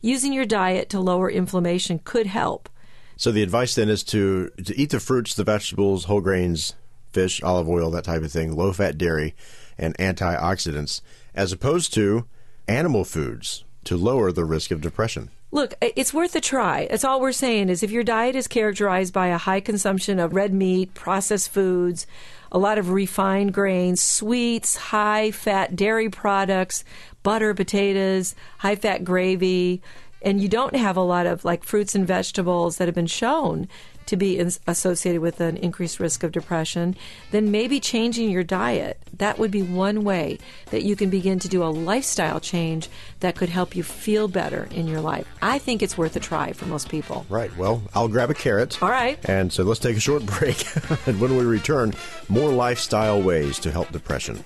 Using 0.00 0.32
your 0.32 0.46
diet 0.46 0.88
to 0.90 1.00
lower 1.00 1.30
inflammation 1.30 2.00
could 2.02 2.26
help. 2.26 2.68
So, 3.16 3.30
the 3.30 3.42
advice 3.42 3.74
then 3.74 3.88
is 3.88 4.02
to, 4.04 4.50
to 4.64 4.76
eat 4.76 4.90
the 4.90 5.00
fruits, 5.00 5.34
the 5.34 5.44
vegetables, 5.44 6.04
whole 6.04 6.22
grains, 6.22 6.74
fish, 7.12 7.42
olive 7.42 7.68
oil, 7.68 7.90
that 7.90 8.04
type 8.04 8.22
of 8.22 8.32
thing, 8.32 8.56
low 8.56 8.72
fat 8.72 8.96
dairy, 8.96 9.34
and 9.78 9.96
antioxidants, 9.98 11.02
as 11.34 11.52
opposed 11.52 11.92
to 11.94 12.26
animal 12.66 13.04
foods 13.04 13.64
to 13.84 13.96
lower 13.96 14.32
the 14.32 14.44
risk 14.44 14.70
of 14.70 14.80
depression. 14.80 15.30
Look, 15.54 15.74
it's 15.82 16.14
worth 16.14 16.34
a 16.34 16.40
try. 16.40 16.86
That's 16.88 17.04
all 17.04 17.20
we're 17.20 17.30
saying 17.30 17.68
is 17.68 17.82
if 17.82 17.90
your 17.90 18.02
diet 18.02 18.34
is 18.34 18.48
characterized 18.48 19.12
by 19.12 19.26
a 19.26 19.36
high 19.36 19.60
consumption 19.60 20.18
of 20.18 20.32
red 20.32 20.54
meat, 20.54 20.94
processed 20.94 21.50
foods, 21.50 22.06
a 22.50 22.58
lot 22.58 22.78
of 22.78 22.88
refined 22.88 23.52
grains, 23.52 24.02
sweets, 24.02 24.76
high 24.76 25.30
fat 25.30 25.76
dairy 25.76 26.08
products, 26.08 26.84
butter, 27.22 27.52
potatoes, 27.52 28.34
high 28.58 28.76
fat 28.76 29.04
gravy, 29.04 29.82
and 30.22 30.40
you 30.40 30.48
don't 30.48 30.74
have 30.74 30.96
a 30.96 31.02
lot 31.02 31.26
of 31.26 31.44
like 31.44 31.64
fruits 31.64 31.94
and 31.94 32.06
vegetables 32.06 32.78
that 32.78 32.88
have 32.88 32.94
been 32.94 33.06
shown 33.06 33.68
to 34.06 34.16
be 34.16 34.38
in, 34.38 34.50
associated 34.66 35.20
with 35.20 35.40
an 35.40 35.56
increased 35.56 36.00
risk 36.00 36.22
of 36.22 36.32
depression, 36.32 36.96
then 37.30 37.50
maybe 37.50 37.80
changing 37.80 38.30
your 38.30 38.42
diet. 38.42 38.98
That 39.18 39.38
would 39.38 39.50
be 39.50 39.62
one 39.62 40.04
way 40.04 40.38
that 40.70 40.82
you 40.82 40.96
can 40.96 41.10
begin 41.10 41.38
to 41.40 41.48
do 41.48 41.62
a 41.62 41.66
lifestyle 41.66 42.40
change 42.40 42.88
that 43.20 43.36
could 43.36 43.48
help 43.48 43.76
you 43.76 43.82
feel 43.82 44.28
better 44.28 44.68
in 44.70 44.86
your 44.86 45.00
life. 45.00 45.26
I 45.40 45.58
think 45.58 45.82
it's 45.82 45.96
worth 45.96 46.16
a 46.16 46.20
try 46.20 46.52
for 46.52 46.66
most 46.66 46.88
people. 46.88 47.26
Right. 47.28 47.54
Well, 47.56 47.82
I'll 47.94 48.08
grab 48.08 48.30
a 48.30 48.34
carrot. 48.34 48.82
All 48.82 48.90
right. 48.90 49.18
And 49.28 49.52
so 49.52 49.62
let's 49.64 49.80
take 49.80 49.96
a 49.96 50.00
short 50.00 50.24
break. 50.38 50.64
and 51.06 51.20
when 51.20 51.36
we 51.36 51.44
return, 51.44 51.94
more 52.28 52.50
lifestyle 52.50 53.20
ways 53.22 53.58
to 53.60 53.70
help 53.70 53.92
depression. 53.92 54.44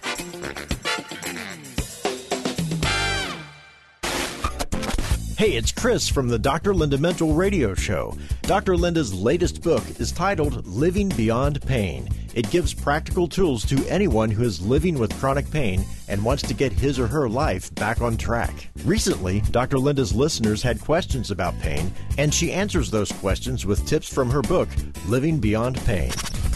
Hey, 5.37 5.53
it's 5.53 5.71
Chris 5.71 6.09
from 6.09 6.29
the 6.29 6.39
Dr. 6.39 6.75
Linda 6.75 6.97
Mintle 6.97 7.37
Radio 7.37 7.75
Show. 7.75 8.17
Dr. 8.45 8.75
Linda's 8.75 9.13
latest 9.13 9.61
book 9.61 9.83
is 10.01 10.11
titled 10.11 10.67
Living 10.67 11.11
Beyond 11.11 11.61
Pain. 11.61 12.09
It 12.35 12.51
gives 12.51 12.73
practical 12.73 13.29
tools 13.29 13.63
to 13.67 13.87
anyone 13.87 14.31
who 14.31 14.45
is 14.45 14.65
living 14.67 14.99
with 14.99 15.15
chronic 15.21 15.51
pain 15.51 15.85
and 16.09 16.25
wants 16.25 16.43
to 16.45 16.55
get 16.55 16.73
his 16.73 16.99
or 16.99 17.07
her 17.07 17.29
life 17.29 17.75
back 17.75 18.01
on 18.01 18.17
track. 18.17 18.71
Recently, 18.87 19.43
Dr. 19.51 19.79
Linda's 19.79 20.15
listeners 20.15 20.63
had 20.63 20.81
questions 20.81 21.31
about 21.31 21.59
pain, 21.59 21.93
and 22.17 22.33
she 22.33 22.51
answers 22.51 22.91
those 22.91 23.13
questions 23.13 23.67
with 23.67 23.87
tips 23.87 24.09
from 24.09 24.31
her 24.31 24.41
book, 24.41 24.71
Living 25.07 25.39
Beyond 25.39 25.77
Pain. 25.85 26.13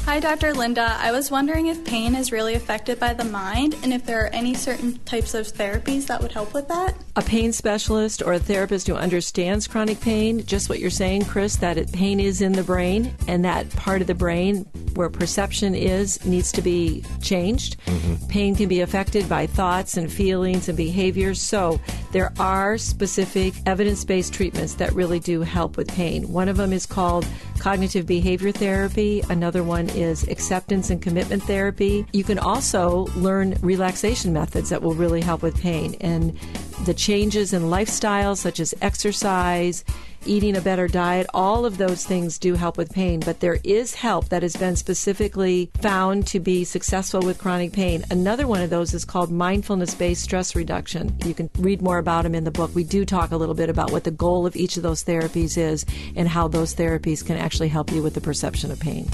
Hi, 0.07 0.19
Dr. 0.19 0.53
Linda. 0.55 0.97
I 0.99 1.13
was 1.13 1.31
wondering 1.31 1.67
if 1.67 1.85
pain 1.85 2.17
is 2.17 2.33
really 2.33 2.55
affected 2.55 2.99
by 2.99 3.15
the 3.15 3.25
mind 3.25 3.77
and 3.83 3.93
if 3.93 4.05
there 4.05 4.25
are 4.25 4.29
any 4.29 4.55
certain 4.55 4.99
types 5.05 5.35
of 5.35 5.47
therapies 5.47 6.07
that 6.07 6.21
would 6.21 6.33
help 6.33 6.53
with 6.53 6.67
that. 6.69 6.97
A 7.15 7.23
pain 7.23 7.53
specialist 7.53 8.21
or 8.21 8.33
a 8.33 8.39
therapist 8.39 8.89
who 8.89 8.95
understands 8.95 9.69
chronic 9.69 10.01
pain, 10.01 10.45
just 10.47 10.69
what 10.69 10.81
you're 10.81 10.91
saying, 10.91 11.27
Chris, 11.27 11.57
that 11.57 11.77
it, 11.77 11.93
pain 11.93 12.19
is 12.19 12.41
in 12.41 12.53
the 12.53 12.65
brain 12.65 13.15
and 13.29 13.45
that 13.45 13.71
part 13.77 14.01
of 14.01 14.09
the 14.09 14.15
brain 14.15 14.67
where 14.95 15.11
perception 15.11 15.75
is 15.75 16.25
needs 16.25 16.51
to 16.53 16.63
be 16.63 17.05
changed. 17.23 17.77
Mm-hmm. 17.87 18.27
Pain 18.27 18.57
can 18.57 18.69
be 18.69 18.81
affected 18.81 19.29
by 19.29 19.47
thoughts 19.47 19.97
and 19.97 20.11
feelings 20.11 20.69
and 20.69 20.77
behaviors. 20.77 21.41
So 21.41 21.79
there 22.11 22.33
are 22.41 22.79
specific 22.79 23.55
evidence 23.67 24.05
based 24.05 24.33
treatments 24.33 24.75
that 24.75 24.93
really 24.93 25.21
do 25.21 25.43
help 25.43 25.77
with 25.77 25.89
pain. 25.89 26.33
One 26.33 26.49
of 26.49 26.57
them 26.57 26.73
is 26.73 26.87
called 26.87 27.27
cognitive 27.61 28.07
behavior 28.07 28.51
therapy, 28.51 29.23
another 29.29 29.63
one 29.63 29.90
is 29.95 30.27
acceptance 30.29 30.91
and 30.91 31.01
commitment 31.01 31.43
therapy. 31.43 32.07
You 32.13 32.25
can 32.25 32.39
also 32.39 33.07
learn 33.17 33.57
relaxation 33.61 34.33
methods 34.33 34.71
that 34.71 34.83
will 34.83 34.95
really 34.95 35.21
help 35.21 35.43
with 35.43 35.61
pain 35.61 35.97
and 36.01 36.39
the 36.85 36.95
changes 36.95 37.53
in 37.53 37.69
lifestyle, 37.69 38.35
such 38.37 38.59
as 38.59 38.75
exercise 38.81 39.85
eating 40.27 40.57
a 40.57 40.61
better 40.61 40.87
diet, 40.87 41.27
all 41.33 41.65
of 41.65 41.79
those 41.79 42.05
things 42.05 42.39
do 42.39 42.55
help 42.55 42.77
with 42.77 42.93
pain, 42.93 43.21
but 43.21 43.41
there 43.41 43.59
is 43.65 43.95
help 43.95 44.29
that 44.29 44.43
has 44.43 44.57
been 44.57 44.77
specifically 44.77 45.71
found 45.81 46.27
to 46.27 46.41
be 46.41 46.65
successful 46.65 47.21
with 47.21 47.39
chronic 47.39 47.73
pain. 47.73 48.05
Another 48.11 48.47
one 48.47 48.61
of 48.61 48.71
those 48.71 48.93
is 48.95 49.05
called 49.05 49.31
mindfulness 49.31 49.95
based 49.95 50.23
stress 50.23 50.55
reduction. 50.55 51.17
You 51.25 51.35
can 51.35 51.51
read 51.59 51.83
more 51.83 51.99
about 51.99 52.25
them 52.25 52.35
in 52.35 52.45
the 52.45 52.51
book. 52.51 52.75
We 52.75 52.85
do 52.85 53.05
talk 53.05 53.31
a 53.31 53.37
little 53.37 53.55
bit 53.55 53.71
about 53.71 53.93
what 53.93 54.05
the 54.05 54.11
goal 54.11 54.47
of 54.47 54.57
each 54.57 54.77
of 54.77 54.83
those 54.83 55.05
therapies 55.05 55.57
is 55.57 55.87
and 56.17 56.29
how 56.29 56.49
those 56.49 56.75
therapies 56.75 57.25
can 57.25 57.37
actually 57.37 57.69
help 57.69 57.91
you 57.91 58.03
with 58.03 58.15
the 58.15 58.21
perception 58.21 58.71
of 58.71 58.81
pain. 58.81 59.09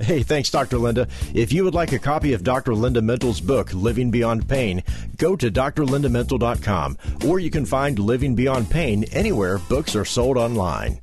Hey, 0.00 0.22
thanks, 0.22 0.48
Dr. 0.48 0.78
Linda. 0.78 1.08
If 1.34 1.52
you 1.52 1.62
would 1.64 1.74
like 1.74 1.92
a 1.92 1.98
copy 1.98 2.32
of 2.32 2.42
Dr. 2.42 2.74
Linda 2.74 3.02
Mintle's 3.02 3.40
book, 3.40 3.72
Living 3.74 4.10
Beyond 4.10 4.48
Pain, 4.48 4.82
go 5.18 5.36
to 5.36 5.50
drlindamintle.com 5.50 6.96
or 7.26 7.38
you 7.38 7.50
can 7.50 7.66
find 7.66 7.98
Living 7.98 8.34
Beyond 8.34 8.70
Pain 8.70 9.04
anywhere 9.12 9.58
books 9.58 9.94
are 9.94 10.06
sold 10.06 10.38
online. 10.38 11.00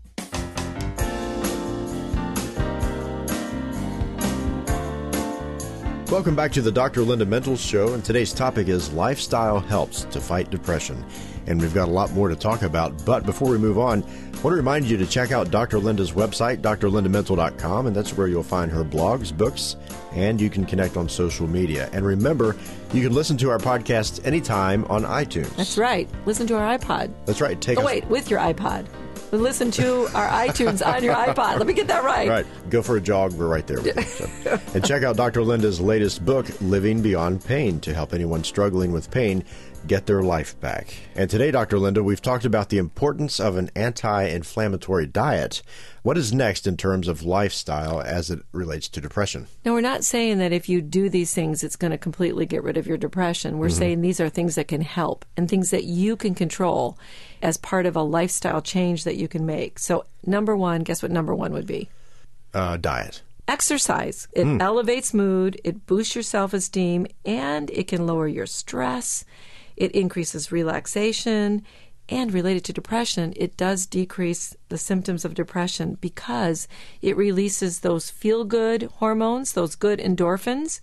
Welcome 6.09 6.35
back 6.35 6.51
to 6.53 6.61
the 6.61 6.71
Dr. 6.71 7.01
Linda 7.01 7.25
Mintle 7.25 7.57
Show, 7.57 7.93
and 7.93 8.03
today's 8.03 8.33
topic 8.33 8.69
is 8.69 8.93
lifestyle 8.93 9.59
helps 9.59 10.05
to 10.05 10.21
fight 10.21 10.49
depression. 10.49 11.05
And 11.47 11.61
we've 11.61 11.73
got 11.73 11.87
a 11.87 11.91
lot 11.91 12.11
more 12.11 12.27
to 12.27 12.35
talk 12.35 12.61
about, 12.61 13.05
but 13.05 13.25
before 13.25 13.49
we 13.49 13.57
move 13.57 13.79
on, 13.79 14.03
I 14.03 14.41
want 14.41 14.53
to 14.53 14.57
remind 14.57 14.85
you 14.85 14.97
to 14.97 15.07
check 15.07 15.31
out 15.31 15.49
Dr. 15.49 15.79
Linda's 15.79 16.11
website, 16.11 16.57
drlindamintle.com, 16.61 17.87
and 17.87 17.95
that's 17.95 18.15
where 18.15 18.27
you'll 18.27 18.43
find 18.43 18.71
her 18.71 18.83
blogs, 18.83 19.35
books, 19.35 19.75
and 20.13 20.39
you 20.39 20.49
can 20.49 20.65
connect 20.65 20.97
on 20.97 21.09
social 21.09 21.47
media. 21.47 21.89
And 21.93 22.05
remember, 22.05 22.55
you 22.93 23.01
can 23.01 23.13
listen 23.13 23.37
to 23.37 23.49
our 23.49 23.57
podcast 23.57 24.25
anytime 24.25 24.85
on 24.85 25.03
iTunes. 25.03 25.55
That's 25.55 25.77
right. 25.77 26.07
Listen 26.25 26.45
to 26.47 26.57
our 26.57 26.77
iPod. 26.77 27.11
That's 27.25 27.41
right. 27.41 27.59
Take 27.59 27.79
oh, 27.79 27.85
wait, 27.85 28.05
with 28.07 28.29
your 28.29 28.39
iPod. 28.39 28.85
Listen 29.31 29.71
to 29.71 30.07
our 30.15 30.29
iTunes 30.29 30.85
on 30.85 31.03
your 31.03 31.13
iPod. 31.13 31.57
Let 31.57 31.67
me 31.67 31.73
get 31.73 31.87
that 31.87 32.03
right. 32.03 32.29
Right. 32.29 32.45
Go 32.69 32.81
for 32.81 32.95
a 32.95 33.01
jog. 33.01 33.33
We're 33.33 33.47
right 33.47 33.67
there 33.67 33.81
you. 33.81 34.01
So. 34.03 34.59
and 34.73 34.85
check 34.85 35.03
out 35.03 35.17
Dr. 35.17 35.43
Linda's 35.43 35.81
latest 35.81 36.23
book, 36.23 36.47
Living 36.61 37.01
Beyond 37.01 37.43
Pain, 37.43 37.79
to 37.81 37.93
help 37.93 38.13
anyone 38.13 38.43
struggling 38.43 38.91
with 38.91 39.11
pain 39.11 39.43
get 39.87 40.05
their 40.05 40.21
life 40.21 40.59
back. 40.59 40.93
And 41.15 41.29
today, 41.29 41.51
Dr. 41.51 41.79
Linda, 41.79 42.03
we've 42.03 42.21
talked 42.21 42.45
about 42.45 42.69
the 42.69 42.77
importance 42.77 43.39
of 43.39 43.57
an 43.57 43.71
anti 43.75 44.23
inflammatory 44.23 45.07
diet. 45.07 45.61
What 46.03 46.17
is 46.17 46.33
next 46.33 46.67
in 46.67 46.77
terms 46.77 47.07
of 47.07 47.23
lifestyle 47.23 48.01
as 48.01 48.29
it 48.29 48.39
relates 48.51 48.87
to 48.89 49.01
depression? 49.01 49.47
Now, 49.65 49.73
we're 49.73 49.81
not 49.81 50.03
saying 50.03 50.37
that 50.37 50.53
if 50.53 50.69
you 50.69 50.81
do 50.81 51.09
these 51.09 51.33
things, 51.33 51.63
it's 51.63 51.75
going 51.75 51.91
to 51.91 51.97
completely 51.97 52.45
get 52.45 52.63
rid 52.63 52.77
of 52.77 52.87
your 52.87 52.97
depression. 52.97 53.57
We're 53.57 53.67
mm-hmm. 53.67 53.77
saying 53.77 54.01
these 54.01 54.19
are 54.19 54.29
things 54.29 54.55
that 54.55 54.67
can 54.67 54.81
help 54.81 55.25
and 55.35 55.49
things 55.49 55.71
that 55.71 55.83
you 55.83 56.15
can 56.15 56.35
control 56.35 56.97
as 57.41 57.57
part 57.57 57.85
of 57.85 57.95
a 57.95 58.01
lifestyle 58.01 58.61
change 58.61 59.03
that 59.03 59.15
you 59.15 59.27
can 59.27 59.45
make. 59.45 59.79
So, 59.79 60.05
number 60.25 60.55
one, 60.55 60.83
guess 60.83 61.01
what 61.01 61.11
number 61.11 61.35
one 61.35 61.51
would 61.53 61.67
be? 61.67 61.89
Uh, 62.53 62.77
diet 62.77 63.21
exercise. 63.47 64.27
It 64.33 64.45
mm. 64.45 64.61
elevates 64.61 65.13
mood, 65.13 65.59
it 65.63 65.85
boosts 65.85 66.15
your 66.15 66.23
self 66.23 66.53
esteem, 66.53 67.07
and 67.25 67.69
it 67.69 67.87
can 67.87 68.05
lower 68.05 68.27
your 68.27 68.45
stress. 68.45 69.23
It 69.77 69.91
increases 69.93 70.51
relaxation. 70.51 71.63
And 72.09 72.33
related 72.33 72.63
to 72.65 72.73
depression, 72.73 73.33
it 73.35 73.57
does 73.57 73.85
decrease 73.85 74.55
the 74.69 74.77
symptoms 74.77 75.25
of 75.25 75.33
depression 75.33 75.97
because 75.99 76.67
it 77.01 77.17
releases 77.17 77.79
those 77.79 78.09
feel 78.09 78.45
good 78.45 78.83
hormones, 78.83 79.51
those 79.51 79.75
good 79.75 79.99
endorphins. 79.99 80.79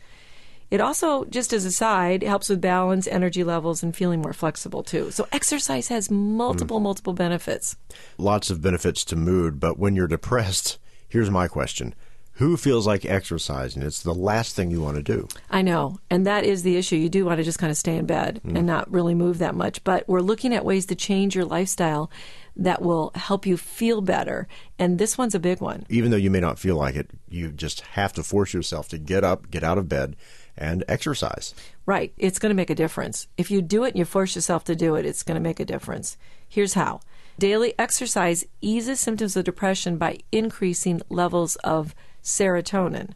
It 0.71 0.81
also, 0.81 1.25
just 1.25 1.53
as 1.53 1.65
a 1.65 1.73
side, 1.73 2.23
helps 2.23 2.49
with 2.49 2.61
balance, 2.61 3.07
energy 3.07 3.43
levels, 3.43 3.83
and 3.83 3.97
feeling 3.97 4.21
more 4.21 4.33
flexible 4.33 4.83
too. 4.83 5.11
So, 5.13 5.27
exercise 5.33 5.89
has 5.89 6.11
multiple, 6.11 6.79
mm. 6.79 6.83
multiple 6.83 7.13
benefits. 7.13 7.77
Lots 8.19 8.51
of 8.51 8.61
benefits 8.61 9.05
to 9.07 9.17
mood, 9.17 9.61
but 9.61 9.79
when 9.79 9.95
you're 9.95 10.07
depressed, 10.07 10.79
here's 11.09 11.31
my 11.31 11.49
question 11.49 11.95
who 12.35 12.57
feels 12.57 12.87
like 12.87 13.05
exercising? 13.05 13.83
It's 13.83 14.03
the 14.03 14.15
last 14.15 14.57
thing 14.57 14.71
you 14.71 14.81
want 14.81 14.97
to 14.97 15.03
do. 15.03 15.29
I 15.51 15.63
know. 15.63 16.01
And 16.11 16.27
that 16.27 16.45
is 16.45 16.63
the 16.63 16.77
issue. 16.77 16.97
You 16.97 17.09
do 17.09 17.25
want 17.25 17.39
to 17.39 17.45
just 17.45 17.59
kind 17.59 17.71
of 17.71 17.77
stay 17.77 17.97
in 17.97 18.07
bed 18.07 18.41
mm. 18.45 18.57
and 18.57 18.67
not 18.67 18.91
really 18.91 19.15
move 19.15 19.39
that 19.39 19.55
much. 19.55 19.85
But 19.85 20.09
we're 20.09 20.21
looking 20.21 20.53
at 20.53 20.65
ways 20.65 20.87
to 20.87 20.97
change 20.97 21.37
your 21.37 21.45
lifestyle 21.45 22.11
that 22.57 22.83
will 22.83 23.13
help 23.15 23.47
you 23.47 23.57
feel 23.57 24.01
better. 24.01 24.49
And 24.79 24.99
this 24.99 25.17
one's 25.17 25.35
a 25.35 25.41
big 25.41 25.61
one. 25.61 25.87
Even 25.89 26.11
though 26.11 26.17
you 26.17 26.31
may 26.31 26.41
not 26.41 26.59
feel 26.59 26.77
like 26.77 26.97
it, 26.97 27.11
you 27.29 27.53
just 27.53 27.83
have 27.83 28.13
to 28.15 28.23
force 28.23 28.53
yourself 28.53 28.89
to 28.89 28.99
get 28.99 29.23
up, 29.23 29.51
get 29.51 29.63
out 29.63 29.79
of 29.79 29.89
bed, 29.89 30.17
and 30.57 30.85
exercise. 30.89 31.55
Right. 31.87 32.13
It's 32.17 32.39
going 32.39 32.51
to 32.51 32.57
make 32.57 32.71
a 32.71 32.75
difference. 32.75 33.29
If 33.37 33.51
you 33.51 33.63
do 33.63 33.85
it 33.85 33.91
and 33.91 33.99
you 33.99 34.05
force 34.05 34.35
yourself 34.35 34.65
to 34.65 34.77
do 34.77 34.97
it, 34.97 35.07
it's 35.07 35.23
going 35.23 35.37
to 35.37 35.41
make 35.41 35.61
a 35.61 35.65
difference. 35.65 36.17
Here's 36.49 36.75
how. 36.75 37.01
Daily 37.39 37.75
exercise 37.79 38.45
eases 38.61 39.01
symptoms 39.01 39.37
of 39.37 39.45
depression 39.45 39.99
by 39.99 40.19
increasing 40.31 41.03
levels 41.09 41.57
of 41.57 41.95
serotonin. 42.25 43.11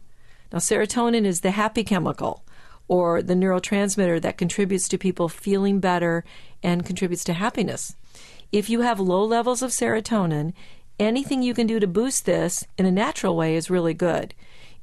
Now, 0.53 0.59
serotonin 0.59 1.25
is 1.25 1.41
the 1.41 1.51
happy 1.51 1.83
chemical 1.83 2.45
or 2.87 3.21
the 3.21 3.35
neurotransmitter 3.35 4.21
that 4.21 4.37
contributes 4.37 4.87
to 4.89 4.97
people 4.97 5.29
feeling 5.29 5.79
better 5.79 6.23
and 6.63 6.85
contributes 6.85 7.23
to 7.25 7.33
happiness. 7.33 7.95
If 8.51 8.69
you 8.69 8.81
have 8.81 8.99
low 8.99 9.23
levels 9.23 9.61
of 9.61 9.71
serotonin, 9.71 10.53
anything 10.99 11.43
you 11.43 11.53
can 11.53 11.67
do 11.67 11.79
to 11.79 11.87
boost 11.87 12.25
this 12.25 12.65
in 12.77 12.85
a 12.85 12.91
natural 12.91 13.35
way 13.35 13.55
is 13.55 13.69
really 13.69 13.93
good. 13.93 14.33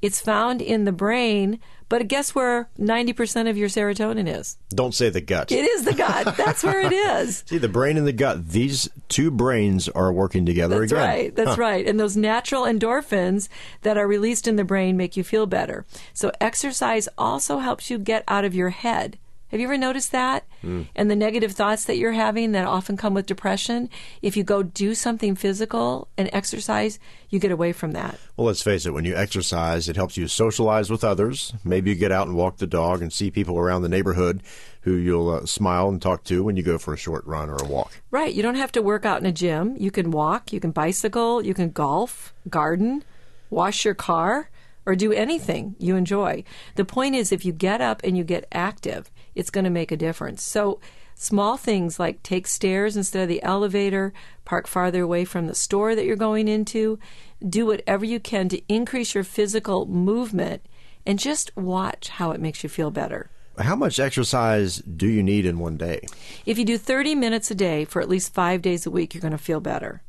It's 0.03 0.21
found 0.21 0.61
in 0.61 0.85
the 0.85 0.93
brain, 0.93 1.59
but 1.89 2.07
guess 2.09 2.35
where 2.35 2.69
90% 2.79 3.49
of 3.49 3.57
your 3.57 3.69
serotonin 3.69 4.29
is? 4.29 4.57
Don't 4.71 4.95
say 4.95 5.09
the 5.09 5.21
gut. 5.21 5.53
It 5.53 5.65
is 5.65 5.85
the 5.85 5.95
gut. 5.95 6.37
That's 6.37 6.63
where 6.63 6.81
it 6.81 6.93
is. 6.93 7.45
See, 7.47 7.59
the 7.59 7.69
brain 7.69 7.97
and 7.97 8.07
the 8.07 8.13
gut, 8.13 8.49
these 8.49 8.89
two 9.09 9.31
brains 9.31 9.89
are 9.89 10.13
working 10.13 10.45
together 10.45 10.81
That's 10.81 10.93
again. 10.93 11.09
right. 11.09 11.35
That's 11.35 11.51
huh. 11.51 11.61
right. 11.61 11.87
And 11.87 11.99
those 11.99 12.17
natural 12.17 12.65
endorphins 12.65 13.49
that 13.83 13.97
are 13.97 14.07
released 14.07 14.47
in 14.49 14.57
the 14.57 14.65
brain 14.65 14.97
make 14.97 15.17
you 15.17 15.25
feel 15.25 15.47
better. 15.47 15.87
So 16.13 16.33
exercise 16.41 17.09
also 17.17 17.59
helps 17.59 17.91
you 17.91 17.99
get 17.99 18.25
out 18.29 18.45
of 18.45 18.55
your 18.55 18.71
head. 18.71 19.19
Have 19.49 19.61
you 19.61 19.67
ever 19.67 19.79
noticed 19.79 20.11
that? 20.13 20.45
Mm. 20.65 20.89
And 20.97 21.11
the 21.11 21.17
negative 21.17 21.53
thoughts 21.53 21.85
that 21.85 21.97
you're 21.97 22.13
having 22.13 22.53
that 22.53 22.67
often 22.67 22.97
come 22.97 23.15
with 23.15 23.27
depression, 23.27 23.89
if 24.21 24.37
you 24.37 24.43
go 24.43 24.63
do 24.63 24.95
something 24.95 25.37
physical 25.37 26.09
and 26.19 26.29
exercise, 26.33 26.99
you 27.31 27.39
get 27.39 27.53
away 27.53 27.73
from 27.73 27.93
that. 27.93 28.19
Well, 28.37 28.49
let's 28.49 28.63
face 28.63 28.87
it, 28.87 28.93
when 28.93 29.05
you 29.05 29.15
exercise, 29.15 29.89
it 29.89 29.95
helps 29.97 30.17
you 30.17 30.27
socialize 30.27 30.91
with 30.91 31.05
others. 31.05 31.53
Maybe 31.65 31.91
you 31.91 31.97
get 31.97 32.11
out 32.11 32.27
and 32.27 32.37
walk 32.37 32.57
the 32.57 32.67
dog 32.67 33.03
and 33.03 33.13
see 33.13 33.31
people 33.31 33.57
around 33.57 33.83
the 33.83 33.89
neighborhood 33.89 34.43
who 34.81 34.95
you'll 34.95 35.31
uh, 35.31 35.47
smile 35.47 35.89
and 35.89 36.03
talk 36.03 36.25
to 36.25 36.43
when 36.43 36.57
you 36.57 36.63
go 36.63 36.79
for 36.79 36.95
a 36.95 36.97
short 36.97 37.25
run 37.27 37.49
or 37.49 37.57
a 37.57 37.67
walk. 37.67 38.01
Right. 38.11 38.35
You 38.35 38.43
don't 38.43 38.55
have 38.57 38.73
to 38.73 38.83
work 38.83 39.05
out 39.05 39.21
in 39.21 39.27
a 39.27 39.33
gym. 39.33 39.77
You 39.79 39.91
can 39.91 40.11
walk, 40.11 40.53
you 40.53 40.61
can 40.61 40.71
bicycle, 40.73 41.45
you 41.45 41.55
can 41.55 41.71
golf, 41.71 42.35
garden, 42.49 43.05
wash 43.51 43.85
your 43.85 43.95
car 43.95 44.51
or 44.87 44.95
do 44.95 45.13
anything 45.13 45.75
you 45.79 45.97
enjoy. 45.97 46.45
The 46.77 46.85
point 46.85 47.17
is, 47.17 47.33
if 47.33 47.45
you 47.45 47.53
get 47.53 47.81
up 47.81 48.01
and 48.05 48.17
you 48.17 48.23
get 48.23 48.47
active, 48.53 49.11
it's 49.37 49.51
going 49.51 49.65
to 49.65 49.71
make 49.71 49.93
a 49.93 49.97
difference. 49.97 50.43
So, 50.43 50.81
small 51.15 51.57
things 51.57 52.01
like 52.01 52.23
take 52.23 52.47
stairs 52.47 52.97
instead 52.97 53.23
of 53.23 53.29
the 53.29 53.43
elevator, 53.43 54.13
park 54.45 54.67
farther 54.67 55.03
away 55.03 55.25
from 55.25 55.47
the 55.47 55.55
store 55.55 55.95
that 55.95 56.05
you're 56.05 56.17
going 56.17 56.49
into, 56.49 56.99
do 57.47 57.67
whatever 57.67 58.05
you 58.05 58.19
can 58.19 58.49
to 58.49 58.63
increase 58.69 59.15
your 59.15 59.25
physical 59.25 59.87
movement, 59.87 60.67
and 61.05 61.19
just 61.19 61.57
watch 61.57 62.09
how 62.09 62.33
it 62.33 62.41
makes 62.41 62.63
you 62.63 62.69
feel 62.69 62.91
better. 62.91 63.31
How 63.59 63.77
much 63.77 63.99
exercise 63.99 64.79
do 64.79 65.07
you 65.07 65.23
need 65.23 65.47
in 65.47 65.59
one 65.59 65.77
day? 65.77 66.01
If 66.45 66.59
you 66.59 66.65
do 66.65 66.77
30 66.77 67.15
minutes 67.15 67.51
a 67.51 67.55
day 67.55 67.85
for 67.85 68.03
at 68.03 68.09
least 68.09 68.35
five 68.35 68.61
days 68.61 68.85
a 68.85 68.91
week, 68.91 69.15
you're 69.15 69.23
going 69.23 69.33
to 69.33 69.39
feel 69.39 69.61
better. 69.61 70.03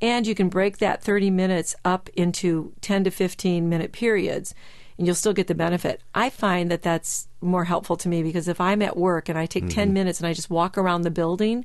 And 0.00 0.26
you 0.26 0.34
can 0.34 0.48
break 0.48 0.78
that 0.78 1.02
30 1.02 1.30
minutes 1.30 1.74
up 1.84 2.08
into 2.10 2.72
10 2.82 3.04
to 3.04 3.10
15 3.10 3.68
minute 3.68 3.92
periods 3.92 4.54
and 4.98 5.06
you'll 5.06 5.16
still 5.16 5.32
get 5.32 5.46
the 5.46 5.54
benefit. 5.54 6.00
I 6.14 6.30
find 6.30 6.70
that 6.70 6.82
that's 6.82 7.28
more 7.40 7.64
helpful 7.64 7.96
to 7.96 8.08
me 8.08 8.22
because 8.22 8.48
if 8.48 8.60
I'm 8.60 8.82
at 8.82 8.96
work 8.96 9.28
and 9.28 9.38
I 9.38 9.46
take 9.46 9.64
mm-hmm. 9.64 9.74
10 9.74 9.92
minutes 9.92 10.20
and 10.20 10.26
I 10.26 10.32
just 10.32 10.50
walk 10.50 10.78
around 10.78 11.02
the 11.02 11.10
building, 11.10 11.64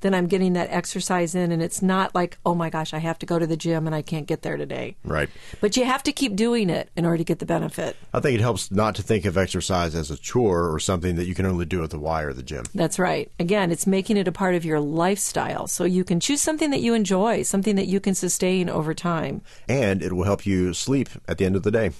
then 0.00 0.14
I'm 0.14 0.26
getting 0.26 0.52
that 0.54 0.70
exercise 0.70 1.34
in 1.34 1.52
and 1.52 1.62
it's 1.62 1.82
not 1.82 2.14
like, 2.14 2.38
oh 2.44 2.54
my 2.54 2.70
gosh, 2.70 2.92
I 2.92 2.98
have 2.98 3.18
to 3.20 3.26
go 3.26 3.38
to 3.38 3.46
the 3.46 3.56
gym 3.56 3.86
and 3.86 3.94
I 3.94 4.02
can't 4.02 4.26
get 4.26 4.42
there 4.42 4.56
today. 4.56 4.96
Right. 5.04 5.28
But 5.60 5.76
you 5.76 5.84
have 5.84 6.02
to 6.04 6.12
keep 6.12 6.36
doing 6.36 6.70
it 6.70 6.90
in 6.96 7.04
order 7.04 7.18
to 7.18 7.24
get 7.24 7.38
the 7.38 7.46
benefit. 7.46 7.96
I 8.12 8.20
think 8.20 8.38
it 8.38 8.42
helps 8.42 8.70
not 8.70 8.94
to 8.96 9.02
think 9.02 9.24
of 9.24 9.36
exercise 9.36 9.94
as 9.94 10.10
a 10.10 10.18
chore 10.18 10.72
or 10.72 10.78
something 10.78 11.16
that 11.16 11.26
you 11.26 11.34
can 11.34 11.46
only 11.46 11.64
do 11.64 11.82
at 11.82 11.90
the 11.90 11.98
Y 11.98 12.22
or 12.22 12.32
the 12.32 12.42
gym. 12.42 12.64
That's 12.74 12.98
right. 12.98 13.30
Again, 13.38 13.70
it's 13.70 13.86
making 13.86 14.16
it 14.16 14.28
a 14.28 14.32
part 14.32 14.54
of 14.54 14.64
your 14.64 14.80
lifestyle 14.80 15.66
so 15.66 15.84
you 15.84 16.04
can 16.04 16.20
choose 16.20 16.42
something 16.42 16.70
that 16.70 16.80
you 16.80 16.94
enjoy, 16.94 17.42
something 17.42 17.76
that 17.76 17.86
you 17.86 18.00
can 18.00 18.14
sustain 18.14 18.68
over 18.68 18.94
time. 18.94 19.40
And 19.68 20.02
it 20.02 20.12
will 20.12 20.24
help 20.24 20.46
you 20.46 20.74
sleep 20.74 21.08
at 21.26 21.38
the 21.38 21.46
end 21.46 21.56
of 21.56 21.62
the 21.62 21.70
day. 21.70 21.92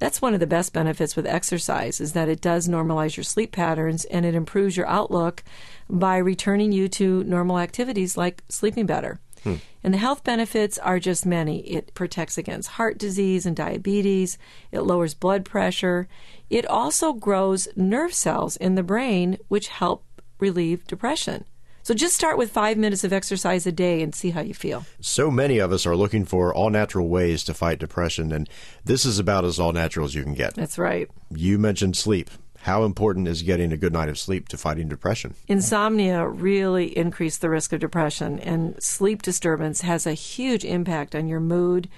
That's 0.00 0.22
one 0.22 0.32
of 0.32 0.40
the 0.40 0.46
best 0.46 0.72
benefits 0.72 1.14
with 1.14 1.26
exercise 1.26 2.00
is 2.00 2.14
that 2.14 2.28
it 2.28 2.40
does 2.40 2.66
normalize 2.66 3.16
your 3.16 3.24
sleep 3.24 3.52
patterns 3.52 4.06
and 4.06 4.24
it 4.24 4.34
improves 4.34 4.76
your 4.76 4.88
outlook 4.88 5.44
by 5.90 6.16
returning 6.16 6.72
you 6.72 6.88
to 6.88 7.22
normal 7.24 7.58
activities 7.58 8.16
like 8.16 8.42
sleeping 8.48 8.86
better. 8.86 9.20
Hmm. 9.44 9.56
And 9.84 9.92
the 9.92 9.98
health 9.98 10.24
benefits 10.24 10.78
are 10.78 10.98
just 10.98 11.26
many. 11.26 11.60
It 11.68 11.92
protects 11.92 12.38
against 12.38 12.70
heart 12.70 12.96
disease 12.96 13.44
and 13.44 13.54
diabetes. 13.54 14.38
It 14.72 14.80
lowers 14.80 15.12
blood 15.12 15.44
pressure. 15.44 16.08
It 16.48 16.66
also 16.66 17.12
grows 17.12 17.68
nerve 17.76 18.14
cells 18.14 18.56
in 18.56 18.76
the 18.76 18.82
brain, 18.82 19.36
which 19.48 19.68
help 19.68 20.04
relieve 20.38 20.86
depression. 20.86 21.44
So 21.82 21.94
just 21.94 22.14
start 22.14 22.38
with 22.38 22.50
five 22.50 22.76
minutes 22.76 23.04
of 23.04 23.12
exercise 23.12 23.66
a 23.66 23.72
day 23.72 24.02
and 24.02 24.14
see 24.14 24.30
how 24.30 24.40
you 24.40 24.54
feel. 24.54 24.84
So 25.00 25.30
many 25.30 25.58
of 25.58 25.72
us 25.72 25.86
are 25.86 25.96
looking 25.96 26.24
for 26.24 26.54
all 26.54 26.70
natural 26.70 27.08
ways 27.08 27.42
to 27.44 27.54
fight 27.54 27.78
depression, 27.78 28.32
and 28.32 28.48
this 28.84 29.04
is 29.04 29.18
about 29.18 29.44
as 29.44 29.58
all 29.58 29.72
natural 29.72 30.04
as 30.04 30.14
you 30.14 30.22
can 30.22 30.34
get. 30.34 30.54
That's 30.54 30.78
right. 30.78 31.08
You 31.34 31.58
mentioned 31.58 31.96
sleep. 31.96 32.30
How 32.62 32.84
important 32.84 33.26
is 33.26 33.42
getting 33.42 33.72
a 33.72 33.78
good 33.78 33.94
night 33.94 34.10
of 34.10 34.18
sleep 34.18 34.48
to 34.48 34.58
fighting 34.58 34.88
depression? 34.88 35.34
Insomnia 35.48 36.28
really 36.28 36.96
increased 36.96 37.40
the 37.40 37.48
risk 37.48 37.72
of 37.72 37.80
depression, 37.80 38.38
and 38.38 38.80
sleep 38.82 39.22
disturbance 39.22 39.80
has 39.80 40.06
a 40.06 40.12
huge 40.12 40.66
impact 40.66 41.14
on 41.14 41.26
your 41.26 41.40
mood, 41.40 41.88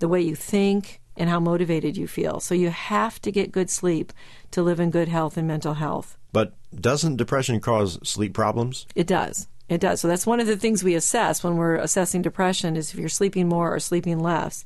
the 0.00 0.08
way 0.08 0.20
you 0.20 0.34
think, 0.34 1.00
and 1.16 1.30
how 1.30 1.38
motivated 1.38 1.96
you 1.96 2.08
feel. 2.08 2.40
So 2.40 2.54
you 2.54 2.70
have 2.70 3.22
to 3.22 3.30
get 3.30 3.52
good 3.52 3.70
sleep 3.70 4.12
to 4.50 4.62
live 4.62 4.80
in 4.80 4.90
good 4.90 5.08
health 5.08 5.36
and 5.36 5.46
mental 5.46 5.74
health. 5.74 6.17
But 6.32 6.54
doesn't 6.74 7.16
depression 7.16 7.60
cause 7.60 7.98
sleep 8.08 8.34
problems? 8.34 8.86
It 8.94 9.06
does. 9.06 9.48
It 9.68 9.80
does. 9.80 10.00
So 10.00 10.08
that's 10.08 10.26
one 10.26 10.40
of 10.40 10.46
the 10.46 10.56
things 10.56 10.82
we 10.82 10.94
assess 10.94 11.44
when 11.44 11.56
we're 11.56 11.76
assessing 11.76 12.22
depression 12.22 12.76
is 12.76 12.92
if 12.92 12.98
you're 12.98 13.08
sleeping 13.08 13.48
more 13.48 13.74
or 13.74 13.80
sleeping 13.80 14.18
less. 14.18 14.64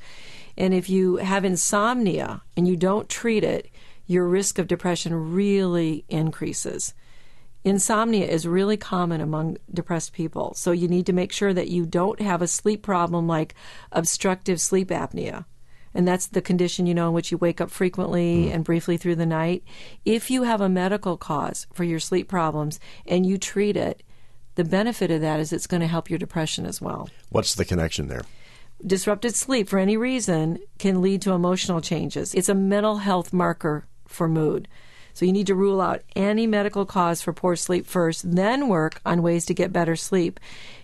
And 0.57 0.73
if 0.73 0.89
you 0.89 1.17
have 1.17 1.45
insomnia 1.45 2.43
and 2.57 2.69
you 2.69 2.77
don't 2.77 3.09
treat 3.09 3.43
it, 3.43 3.69
your 4.07 4.29
risk 4.29 4.59
of 4.59 4.69
depression 4.69 5.33
really 5.33 6.05
increases. 6.09 6.95
Insomnia 7.65 8.27
is 8.27 8.47
really 8.47 8.77
common 8.77 9.21
among 9.21 9.57
depressed 9.73 10.13
people. 10.13 10.55
So 10.55 10.73
you 10.73 10.89
need 10.89 11.07
to 11.07 11.13
make 11.13 11.33
sure 11.33 11.55
that 11.55 11.69
you 11.69 11.87
don't 11.87 12.21
have 12.21 12.43
a 12.43 12.49
sleep 12.49 12.83
problem 12.83 13.27
like 13.27 13.55
obstructive 13.93 14.61
sleep 14.61 14.89
apnea 14.89 15.45
and 15.95 16.07
that's 16.07 16.27
the 16.27 16.43
condition 16.43 16.87
you 16.87 16.95
know 16.95 17.09
in 17.09 17.15
which 17.15 17.31
you 17.31 17.39
wake 17.39 17.61
up 17.61 17.71
frequently 17.71 18.47
mm. 18.47 18.55
and 18.55 18.65
briefly 18.65 18.97
through 18.97 19.17
the 19.17 19.27
night. 19.27 19.63
If 20.05 20.31
you 20.31 20.45
have 20.45 20.61
a 20.61 20.69
medical 20.69 21.17
cause 21.17 21.67
for 21.73 21.85
your 21.85 22.01
sleep 22.01 22.29
problems 22.29 22.81
and 23.07 23.27
you 23.27 23.39
treat 23.39 23.77
it, 23.77 24.03
the 24.55 24.65
benefit 24.65 25.11
of 25.11 25.21
that 25.21 25.41
is 25.41 25.53
it's 25.53 25.67
going 25.67 25.81
to 25.81 25.87
help 25.87 26.11
your 26.11 26.19
depression 26.19 26.67
as 26.67 26.81
well. 26.81 27.09
What's 27.31 27.55
the 27.55 27.65
connection 27.65 28.09
there? 28.09 28.25
Disrupted 28.85 29.35
sleep 29.35 29.69
for 29.69 29.79
any 29.79 29.97
reason 29.97 30.59
can 30.79 31.01
lead 31.01 31.23
to 31.23 31.33
emotional 31.33 31.81
changes. 31.81 32.35
It's 32.35 32.49
a 32.49 32.55
mental 32.55 32.99
health 32.99 33.33
marker 33.33 33.87
for 34.07 34.29
mood. 34.29 34.69
So 35.15 35.25
you 35.25 35.33
need 35.33 35.47
to 35.47 35.55
rule 35.55 35.81
out 35.81 36.03
any 36.17 36.47
medical 36.47 36.87
cause 36.87 37.23
for 37.23 37.33
poor 37.33 37.55
sleep 37.55 37.87
first, 37.87 38.35
then 38.35 38.69
work 38.69 39.01
on 39.05 39.23
ways 39.23 39.45
to 39.47 39.55
get 39.55 39.73
better 39.73 39.95
sleep. 39.95 40.41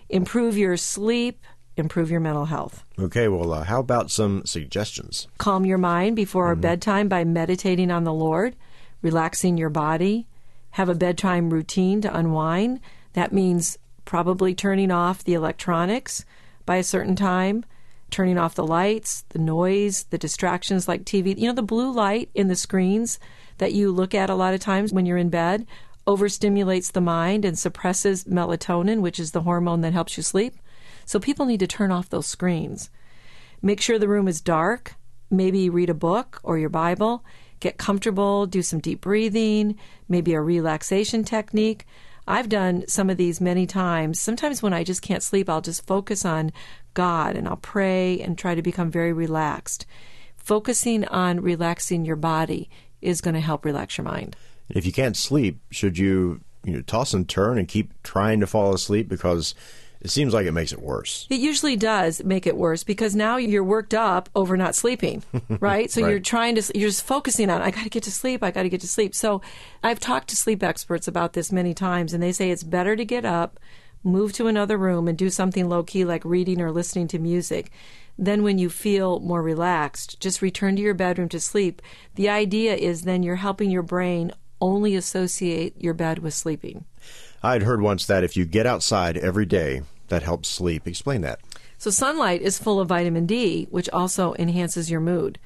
Improve 0.07 0.57
your 0.57 0.77
sleep, 0.77 1.43
improve 1.79 2.11
your 2.11 2.19
mental 2.19 2.45
health. 2.45 2.83
Okay, 2.97 3.27
well, 3.27 3.53
uh, 3.53 3.63
how 3.63 3.79
about 3.79 4.11
some 4.11 4.45
suggestions? 4.45 5.27
Calm 5.37 5.65
your 5.65 5.77
mind 5.77 6.15
before 6.15 6.51
mm-hmm. 6.53 6.61
bedtime 6.61 7.07
by 7.07 7.23
meditating 7.23 7.91
on 7.91 8.03
the 8.03 8.13
Lord, 8.13 8.55
relaxing 9.01 9.57
your 9.57 9.69
body, 9.69 10.27
have 10.71 10.89
a 10.89 10.95
bedtime 10.95 11.49
routine 11.49 12.01
to 12.01 12.15
unwind. 12.15 12.79
That 13.13 13.33
means 13.33 13.77
probably 14.05 14.53
turning 14.53 14.91
off 14.91 15.23
the 15.23 15.33
electronics 15.33 16.25
by 16.65 16.77
a 16.77 16.83
certain 16.83 17.15
time, 17.15 17.65
turning 18.11 18.37
off 18.37 18.55
the 18.55 18.65
lights, 18.65 19.23
the 19.29 19.39
noise, 19.39 20.05
the 20.09 20.17
distractions 20.17 20.87
like 20.87 21.03
TV. 21.05 21.37
You 21.37 21.47
know, 21.47 21.53
the 21.53 21.61
blue 21.61 21.91
light 21.91 22.29
in 22.33 22.47
the 22.47 22.55
screens 22.55 23.19
that 23.57 23.73
you 23.73 23.91
look 23.91 24.15
at 24.15 24.29
a 24.29 24.35
lot 24.35 24.53
of 24.53 24.59
times 24.59 24.91
when 24.91 25.05
you're 25.05 25.17
in 25.17 25.29
bed 25.29 25.65
overstimulates 26.07 26.91
the 26.91 27.01
mind 27.01 27.45
and 27.45 27.57
suppresses 27.57 28.23
melatonin, 28.23 29.01
which 29.01 29.19
is 29.19 29.31
the 29.31 29.41
hormone 29.41 29.81
that 29.81 29.93
helps 29.93 30.17
you 30.17 30.23
sleep. 30.23 30.55
So 31.09 31.19
people 31.19 31.47
need 31.47 31.61
to 31.61 31.65
turn 31.65 31.91
off 31.91 32.11
those 32.11 32.27
screens. 32.27 32.91
Make 33.63 33.81
sure 33.81 33.97
the 33.97 34.07
room 34.07 34.27
is 34.27 34.41
dark. 34.41 34.93
Maybe 35.31 35.67
read 35.67 35.89
a 35.89 35.95
book 35.95 36.39
or 36.43 36.59
your 36.59 36.69
Bible. 36.69 37.25
Get 37.59 37.79
comfortable, 37.79 38.45
do 38.45 38.61
some 38.61 38.79
deep 38.79 39.01
breathing, 39.01 39.79
maybe 40.07 40.35
a 40.35 40.39
relaxation 40.39 41.23
technique. 41.23 41.87
I've 42.27 42.47
done 42.47 42.83
some 42.87 43.09
of 43.09 43.17
these 43.17 43.41
many 43.41 43.65
times. 43.65 44.19
Sometimes 44.19 44.61
when 44.61 44.71
I 44.71 44.83
just 44.83 45.01
can't 45.01 45.23
sleep, 45.23 45.49
I'll 45.49 45.61
just 45.61 45.87
focus 45.87 46.25
on 46.25 46.51
God 46.93 47.35
and 47.35 47.47
I'll 47.47 47.57
pray 47.57 48.21
and 48.21 48.37
try 48.37 48.53
to 48.53 48.61
become 48.61 48.91
very 48.91 49.11
relaxed. 49.11 49.87
Focusing 50.37 51.05
on 51.05 51.39
relaxing 51.39 52.05
your 52.05 52.17
body 52.17 52.69
is 53.01 53.19
going 53.19 53.33
to 53.33 53.39
help 53.39 53.65
relax 53.65 53.97
your 53.97 54.05
mind. 54.05 54.35
If 54.69 54.85
you 54.85 54.91
can't 54.91 55.17
sleep, 55.17 55.59
should 55.71 55.97
you, 55.97 56.41
you 56.63 56.73
know, 56.73 56.81
toss 56.81 57.15
and 57.15 57.27
turn 57.27 57.57
and 57.57 57.67
keep 57.67 57.99
trying 58.03 58.41
to 58.41 58.45
fall 58.45 58.75
asleep 58.75 59.09
because 59.09 59.55
it 60.01 60.09
seems 60.09 60.33
like 60.33 60.45
it 60.45 60.53
makes 60.53 60.71
it 60.71 60.81
worse. 60.81 61.27
It 61.29 61.41
usually 61.41 61.75
does 61.75 62.23
make 62.23 62.47
it 62.47 62.55
worse 62.55 62.83
because 62.85 63.15
now 63.15 63.35
you're 63.35 63.63
worked 63.63 63.93
up 63.93 64.29
over 64.33 64.55
not 64.55 64.73
sleeping, 64.73 65.23
right? 65.59 65.91
So 65.91 66.01
right. 66.01 66.09
you're 66.09 66.19
trying 66.19 66.55
to, 66.55 66.71
you're 66.73 66.89
just 66.89 67.05
focusing 67.05 67.49
on, 67.49 67.61
I 67.61 67.71
got 67.71 67.83
to 67.83 67.89
get 67.89 68.03
to 68.03 68.11
sleep, 68.11 68.41
I 68.41 68.51
got 68.51 68.63
to 68.63 68.69
get 68.69 68.81
to 68.81 68.87
sleep. 68.87 69.13
So 69.13 69.41
I've 69.83 69.99
talked 69.99 70.29
to 70.29 70.37
sleep 70.37 70.63
experts 70.63 71.07
about 71.07 71.33
this 71.33 71.51
many 71.51 71.73
times, 71.73 72.13
and 72.13 72.23
they 72.23 72.31
say 72.31 72.49
it's 72.49 72.63
better 72.63 72.95
to 72.95 73.03
get 73.03 73.25
up, 73.25 73.59
move 74.01 74.31
to 74.33 74.47
another 74.47 74.77
room, 74.77 75.09
and 75.09 75.17
do 75.17 75.29
something 75.29 75.67
low 75.67 75.83
key 75.83 76.05
like 76.05 76.23
reading 76.23 76.61
or 76.61 76.71
listening 76.71 77.09
to 77.09 77.19
music. 77.19 77.69
Then, 78.17 78.43
when 78.43 78.57
you 78.57 78.69
feel 78.69 79.19
more 79.21 79.41
relaxed, 79.41 80.19
just 80.19 80.41
return 80.41 80.75
to 80.75 80.81
your 80.81 80.93
bedroom 80.93 81.29
to 81.29 81.39
sleep. 81.39 81.81
The 82.15 82.27
idea 82.27 82.75
is 82.75 83.03
then 83.03 83.23
you're 83.23 83.37
helping 83.37 83.71
your 83.71 83.81
brain 83.81 84.33
only 84.61 84.95
associate 84.95 85.81
your 85.81 85.93
bed 85.93 86.19
with 86.19 86.33
sleeping. 86.33 86.85
I'd 87.41 87.63
heard 87.63 87.81
once 87.81 88.05
that 88.05 88.23
if 88.23 88.35
you 88.35 88.45
get 88.45 88.65
outside 88.65 89.17
every 89.17 89.45
day, 89.45 89.83
that 90.09 90.23
helps 90.23 90.49
sleep. 90.49 90.87
Explain 90.87 91.21
that. 91.21 91.39
So, 91.77 91.89
sunlight 91.89 92.41
is 92.41 92.59
full 92.59 92.79
of 92.79 92.89
vitamin 92.89 93.25
D, 93.25 93.67
which 93.69 93.89
also 93.89 94.35
enhances 94.37 94.91
your 94.91 94.99
mood. 94.99 95.39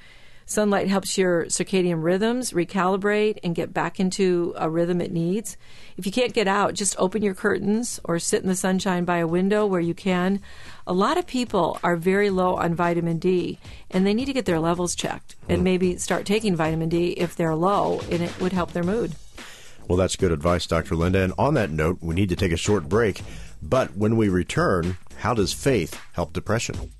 Sunlight 0.46 0.90
helps 0.90 1.18
your 1.18 1.46
circadian 1.46 2.04
rhythms 2.04 2.52
recalibrate 2.52 3.38
and 3.44 3.56
get 3.56 3.74
back 3.74 4.00
into 4.00 4.54
a 4.58 4.70
rhythm 4.70 5.00
it 5.00 5.12
needs. 5.12 5.58
If 5.96 6.06
you 6.06 6.12
can't 6.12 6.34
get 6.34 6.48
out, 6.48 6.74
just 6.74 6.96
open 7.00 7.22
your 7.22 7.34
curtains 7.34 8.00
or 8.04 8.20
sit 8.20 8.42
in 8.42 8.50
the 8.50 8.56
sunshine 8.56 9.06
by 9.06 9.20
a 9.20 9.28
window 9.28 9.66
where 9.66 9.80
you 9.80 9.94
can. 9.94 10.42
A 10.86 10.94
lot 10.94 11.18
of 11.18 11.26
people 11.26 11.80
are 11.82 11.96
very 11.96 12.30
low 12.30 12.56
on 12.56 12.76
vitamin 12.76 13.20
D 13.20 13.58
and 13.90 14.06
they 14.06 14.14
need 14.14 14.26
to 14.26 14.34
get 14.34 14.46
their 14.46 14.60
levels 14.60 14.96
checked 14.96 15.36
and 15.48 15.62
mm. 15.62 15.64
maybe 15.64 15.98
start 15.98 16.26
taking 16.26 16.56
vitamin 16.56 16.90
D 16.90 17.12
if 17.12 17.36
they're 17.36 17.56
low 17.56 18.02
and 18.12 18.22
it 18.22 18.40
would 18.42 18.54
help 18.54 18.74
their 18.74 18.84
mood. 18.84 19.16
Well, 19.88 19.98
that's 19.98 20.16
good 20.16 20.32
advice, 20.32 20.66
Dr. 20.66 20.96
Linda. 20.96 21.22
And 21.22 21.34
on 21.38 21.54
that 21.56 21.72
note, 21.72 22.00
we 22.02 22.16
need 22.16 22.30
to 22.30 22.36
take 22.36 22.52
a 22.52 22.58
short 22.58 22.88
break. 22.90 23.22
But 23.62 23.96
when 23.96 24.18
we 24.18 24.30
return, 24.30 24.98
how 25.18 25.34
does 25.34 25.54
faith 25.54 26.00
help 26.14 26.34
depression? 26.34 26.92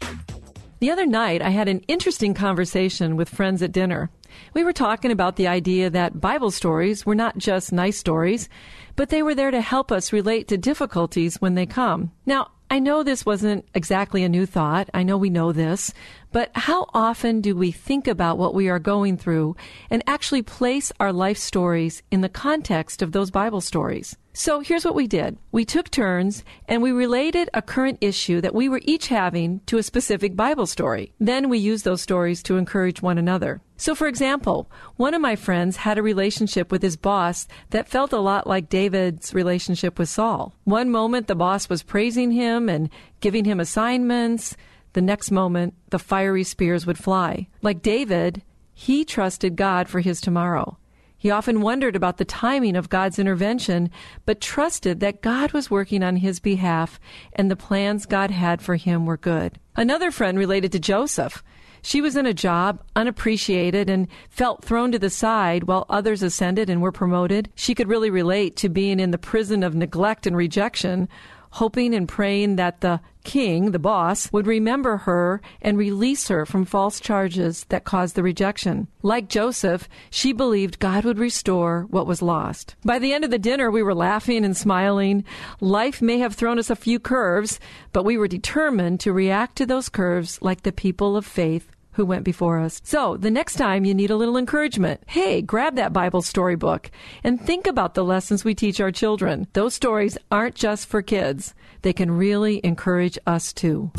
The 0.80 0.92
other 0.92 1.06
night, 1.06 1.42
I 1.42 1.50
had 1.50 1.70
an 1.70 1.80
interesting 1.88 2.34
conversation 2.34 3.16
with 3.16 3.30
friends 3.30 3.62
at 3.62 3.72
dinner. 3.72 4.10
We 4.54 4.64
were 4.64 4.74
talking 4.74 5.12
about 5.12 5.36
the 5.36 5.48
idea 5.48 5.90
that 5.90 6.22
Bible 6.22 6.52
stories 6.52 7.06
were 7.06 7.16
not 7.16 7.38
just 7.38 7.72
nice 7.72 7.98
stories, 7.98 8.50
but 8.96 9.10
they 9.10 9.24
were 9.24 9.36
there 9.36 9.52
to 9.52 9.62
help 9.62 9.92
us 9.92 10.14
relate 10.14 10.48
to 10.48 10.58
difficulties 10.58 11.42
when 11.42 11.56
they 11.56 11.66
come. 11.66 12.12
Now, 12.26 12.52
I 12.70 12.80
know 12.80 13.04
this 13.04 13.24
wasn't 13.24 13.68
exactly 13.76 14.24
a 14.24 14.30
new 14.30 14.48
thought. 14.48 14.90
I 14.96 15.04
know 15.04 15.16
we 15.16 15.30
know 15.30 15.52
this. 15.52 15.94
But 16.32 16.50
how 16.56 16.88
often 16.92 17.40
do 17.40 17.56
we 17.56 17.72
think 17.72 18.08
about 18.08 18.40
what 18.40 18.56
we 18.56 18.68
are 18.68 18.80
going 18.80 19.18
through 19.18 19.56
and 19.92 20.02
actually 20.08 20.42
place 20.42 20.92
our 21.00 21.14
life 21.14 21.38
stories 21.38 22.02
in 22.10 22.22
the 22.22 22.30
context 22.30 23.04
of 23.04 23.12
those 23.12 23.30
Bible 23.30 23.62
stories? 23.62 24.18
So 24.36 24.62
here's 24.62 24.84
what 24.84 24.96
we 24.96 25.06
did. 25.06 25.38
We 25.52 25.64
took 25.64 25.92
turns 25.92 26.44
and 26.68 26.82
we 26.82 26.92
related 26.92 27.52
a 27.54 27.62
current 27.62 28.00
issue 28.02 28.42
that 28.42 28.56
we 28.56 28.68
were 28.68 28.82
each 28.84 29.08
having 29.08 29.62
to 29.68 29.78
a 29.78 29.84
specific 29.84 30.36
Bible 30.36 30.66
story. 30.66 31.14
Then 31.20 31.50
we 31.50 31.60
used 31.60 31.86
those 31.86 32.02
stories 32.02 32.42
to 32.44 32.58
encourage 32.58 33.00
one 33.00 33.20
another. 33.20 33.62
So, 33.78 33.94
for 33.94 34.08
example, 34.08 34.72
one 34.96 35.14
of 35.14 35.22
my 35.22 35.36
friends 35.36 35.78
had 35.78 36.00
a 36.00 36.04
relationship 36.04 36.72
with 36.72 36.82
his 36.82 36.98
boss 36.98 37.48
that 37.70 37.88
felt 37.88 38.12
a 38.12 38.20
lot 38.20 38.48
like 38.48 38.70
David's 38.70 39.36
relationship 39.36 40.00
with 40.00 40.10
Saul. 40.10 40.56
One 40.64 40.90
moment, 40.90 41.28
the 41.28 41.36
boss 41.36 41.70
was 41.70 41.84
praising 41.84 42.32
him 42.32 42.70
and 42.70 42.90
giving 43.20 43.46
him 43.46 43.60
assignments. 43.60 44.58
The 44.94 45.02
next 45.02 45.30
moment, 45.30 45.76
the 45.92 46.00
fiery 46.00 46.44
spears 46.44 46.88
would 46.88 46.98
fly. 46.98 47.50
Like 47.62 47.84
David, 47.84 48.42
he 48.74 49.06
trusted 49.06 49.56
God 49.56 49.88
for 49.88 50.00
his 50.00 50.20
tomorrow. 50.20 50.80
He 51.24 51.32
often 51.32 51.62
wondered 51.62 51.96
about 51.96 52.18
the 52.18 52.26
timing 52.26 52.76
of 52.76 52.90
God's 52.90 53.18
intervention, 53.18 53.90
but 54.26 54.42
trusted 54.42 55.00
that 55.00 55.22
God 55.22 55.54
was 55.54 55.72
working 55.72 56.04
on 56.04 56.18
his 56.18 56.42
behalf 56.42 57.00
and 57.32 57.50
the 57.50 57.56
plans 57.56 58.06
God 58.06 58.30
had 58.30 58.62
for 58.62 58.76
him 58.76 59.06
were 59.06 59.16
good. 59.16 59.58
Another 59.78 60.12
friend 60.12 60.38
related 60.38 60.74
to 60.74 60.80
Joseph. 60.80 61.42
She 61.82 62.02
was 62.02 62.18
in 62.18 62.26
a 62.26 62.34
job, 62.34 62.84
unappreciated, 62.94 63.90
and 63.90 64.10
felt 64.30 64.66
thrown 64.66 64.92
to 64.92 65.00
the 65.00 65.10
side 65.10 65.64
while 65.64 65.86
others 65.90 66.24
ascended 66.24 66.70
and 66.70 66.82
were 66.82 66.92
promoted. 66.92 67.50
She 67.56 67.74
could 67.74 67.88
really 67.88 68.10
relate 68.10 68.58
to 68.58 68.68
being 68.68 69.00
in 69.00 69.12
the 69.12 69.18
prison 69.18 69.64
of 69.64 69.74
neglect 69.74 70.28
and 70.28 70.36
rejection, 70.36 71.08
hoping 71.52 71.96
and 71.96 72.06
praying 72.06 72.58
that 72.58 72.82
the 72.82 73.00
king, 73.24 73.72
the 73.72 73.80
boss, 73.80 74.32
would 74.32 74.48
remember 74.48 74.98
her 74.98 75.42
and 75.62 75.78
release 75.78 76.28
her 76.28 76.46
from 76.46 76.66
false 76.66 77.00
charges 77.00 77.66
that 77.70 77.84
caused 77.84 78.16
the 78.16 78.24
rejection. 78.24 78.88
Like 79.02 79.30
Joseph, 79.30 79.90
she 80.10 80.34
believed 80.34 80.80
God 80.80 81.06
would 81.06 81.20
restore 81.20 81.88
what 81.90 82.08
was 82.08 82.22
lost. 82.22 82.76
By 82.86 83.00
the 83.00 83.14
end 83.14 83.24
of 83.24 83.32
the 83.32 83.40
dinner, 83.40 83.70
we 83.72 83.84
were 83.84 83.96
laughing 83.96 84.46
and 84.46 84.56
smiling. 84.56 85.24
Life 85.60 86.02
may 86.02 86.20
have 86.20 86.36
thrown 86.36 86.60
us 86.60 86.70
a 86.70 86.76
few 86.76 87.00
curves, 87.00 87.60
but 87.92 88.06
we 88.06 88.18
were 88.18 88.28
determined 88.28 89.00
to 89.02 89.14
react 89.14 89.56
to 89.58 89.66
those 89.66 89.90
curves 89.90 90.40
like 90.42 90.64
the 90.64 90.72
people 90.72 91.18
of 91.18 91.26
faith 91.26 91.73
who 91.94 92.06
went 92.06 92.24
before 92.24 92.60
us. 92.60 92.82
So, 92.84 93.18
the 93.18 93.32
next 93.32 93.56
time 93.56 93.86
you 93.86 93.94
need 93.94 94.12
a 94.12 94.16
little 94.16 94.38
encouragement, 94.38 95.02
hey, 95.08 95.42
grab 95.42 95.76
that 95.76 95.94
Bible 95.94 96.22
storybook 96.22 96.92
and 97.24 97.40
think 97.40 97.68
about 97.68 97.94
the 97.94 98.04
lessons 98.04 98.44
we 98.44 98.56
teach 98.56 98.80
our 98.80 98.92
children. 98.92 99.48
Those 99.54 99.74
stories 99.74 100.18
aren't 100.32 100.56
just 100.56 100.88
for 100.88 101.02
kids, 101.02 101.54
they 101.82 101.94
can 101.94 102.12
really 102.12 102.62
encourage 102.64 103.18
us 103.26 103.54
too. 103.54 103.92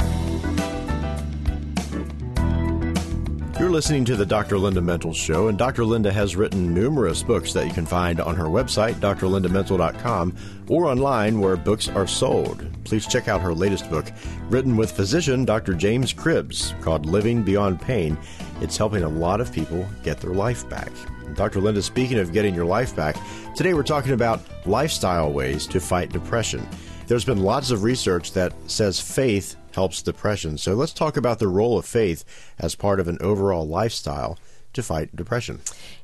You're 3.56 3.70
listening 3.70 4.04
to 4.06 4.16
the 4.16 4.26
Dr. 4.26 4.58
Linda 4.58 4.80
Mintle 4.80 5.14
Show, 5.14 5.46
and 5.46 5.56
Dr. 5.56 5.84
Linda 5.84 6.12
has 6.12 6.34
written 6.34 6.74
numerous 6.74 7.22
books 7.22 7.52
that 7.52 7.68
you 7.68 7.72
can 7.72 7.86
find 7.86 8.20
on 8.20 8.34
her 8.34 8.46
website, 8.46 8.94
drlindamintle.com, 8.94 10.36
or 10.68 10.86
online 10.86 11.38
where 11.38 11.56
books 11.56 11.88
are 11.88 12.06
sold. 12.06 12.66
Please 12.82 13.06
check 13.06 13.28
out 13.28 13.40
her 13.40 13.54
latest 13.54 13.88
book, 13.88 14.10
written 14.48 14.76
with 14.76 14.90
physician 14.90 15.44
Dr. 15.44 15.72
James 15.72 16.12
Cribbs, 16.12 16.78
called 16.82 17.06
Living 17.06 17.44
Beyond 17.44 17.80
Pain. 17.80 18.18
It's 18.60 18.76
helping 18.76 19.04
a 19.04 19.08
lot 19.08 19.40
of 19.40 19.52
people 19.52 19.86
get 20.02 20.18
their 20.18 20.34
life 20.34 20.68
back. 20.68 20.90
Dr. 21.34 21.60
Linda, 21.60 21.80
speaking 21.80 22.18
of 22.18 22.32
getting 22.32 22.56
your 22.56 22.66
life 22.66 22.94
back, 22.96 23.16
today 23.54 23.72
we're 23.72 23.84
talking 23.84 24.12
about 24.12 24.42
lifestyle 24.66 25.32
ways 25.32 25.68
to 25.68 25.78
fight 25.78 26.10
depression. 26.10 26.66
There's 27.06 27.24
been 27.24 27.42
lots 27.42 27.70
of 27.70 27.84
research 27.84 28.32
that 28.32 28.52
says 28.66 28.98
faith 28.98 29.54
helps 29.74 30.02
depression. 30.02 30.58
So 30.58 30.74
let's 30.74 30.92
talk 30.92 31.16
about 31.16 31.38
the 31.38 31.48
role 31.48 31.78
of 31.78 31.84
faith 31.84 32.24
as 32.58 32.74
part 32.74 33.00
of 33.00 33.08
an 33.08 33.18
overall 33.20 33.66
lifestyle 33.66 34.38
to 34.74 34.82
fight 34.82 35.14
depression. 35.14 35.60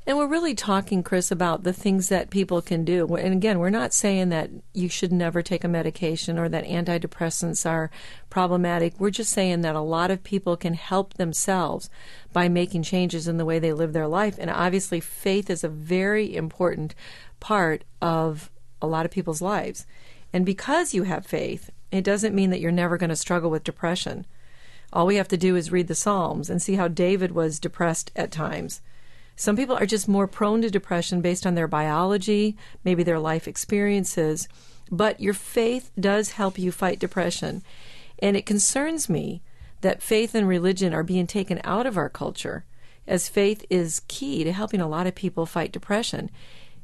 And 0.07 0.17
we're 0.17 0.27
really 0.27 0.55
talking, 0.55 1.03
Chris, 1.03 1.31
about 1.31 1.65
the 1.65 1.73
things 1.73 2.09
that 2.09 2.31
people 2.31 2.63
can 2.63 2.85
do. 2.85 3.07
And 3.17 3.35
again, 3.35 3.59
we're 3.59 3.69
not 3.69 3.93
saying 3.93 4.31
that 4.31 4.51
you 4.73 4.89
should 4.89 5.13
never 5.13 5.43
take 5.43 5.65
a 5.65 5.69
medication 5.69 6.39
or 6.39 6.49
that 6.49 6.65
antidepressants 6.65 7.69
are 7.69 7.91
problematic. 8.31 8.95
We're 8.99 9.11
just 9.11 9.33
saying 9.33 9.61
that 9.63 9.75
a 9.75 9.81
lot 9.81 10.11
of 10.11 10.25
people 10.25 10.57
can 10.57 10.75
help 10.75 11.15
themselves 11.15 11.91
by 12.33 12.49
making 12.49 12.85
changes 12.85 13.29
in 13.29 13.37
the 13.37 13.45
way 13.45 13.59
they 13.59 13.73
live 13.73 13.93
their 13.93 14.09
life. 14.09 14.37
And 14.39 14.51
obviously, 14.51 15.01
faith 15.01 15.51
is 15.51 15.65
a 15.65 15.69
very 15.69 16.35
important 16.35 16.95
part 17.41 17.85
of 18.01 18.51
a 18.81 18.87
lot 18.87 19.05
of 19.05 19.11
people's 19.11 19.43
lives. 19.43 19.87
And 20.33 20.47
because 20.47 20.95
you 20.95 21.03
have 21.03 21.27
faith, 21.27 21.71
it 21.91 22.05
doesn't 22.05 22.35
mean 22.35 22.51
that 22.51 22.61
you're 22.61 22.73
never 22.73 22.97
going 22.97 23.11
to 23.11 23.17
struggle 23.17 23.51
with 23.51 23.65
depression. 23.65 24.27
All 24.93 25.07
we 25.07 25.17
have 25.17 25.29
to 25.29 25.37
do 25.37 25.57
is 25.57 25.73
read 25.73 25.89
the 25.89 25.95
Psalms 25.95 26.51
and 26.51 26.61
see 26.61 26.75
how 26.75 26.89
David 26.89 27.33
was 27.33 27.61
depressed 27.61 28.11
at 28.17 28.33
times. 28.33 28.81
Some 29.37 29.57
people 29.57 29.77
are 29.77 29.87
just 29.87 30.09
more 30.09 30.27
prone 30.27 30.63
to 30.63 30.71
depression 30.71 31.21
based 31.21 31.47
on 31.47 31.55
their 31.55 31.69
biology, 31.69 32.57
maybe 32.85 33.03
their 33.03 33.19
life 33.19 33.49
experiences, 33.49 34.49
but 34.91 35.21
your 35.21 35.35
faith 35.35 35.91
does 35.99 36.33
help 36.33 36.59
you 36.59 36.73
fight 36.73 36.99
depression. 36.99 37.63
And 38.19 38.37
it 38.37 38.45
concerns 38.45 39.09
me 39.09 39.41
that 39.81 40.03
faith 40.03 40.35
and 40.35 40.47
religion 40.47 40.93
are 40.93 41.03
being 41.03 41.27
taken 41.27 41.61
out 41.65 41.87
of 41.87 41.97
our 41.97 42.11
culture, 42.11 42.65
as 43.07 43.29
faith 43.29 43.65
is 43.71 44.03
key 44.09 44.45
to 44.45 44.53
helping 44.53 44.81
a 44.81 44.89
lot 44.89 45.07
of 45.07 45.15
people 45.15 45.47
fight 45.47 45.73
depression. 45.73 46.31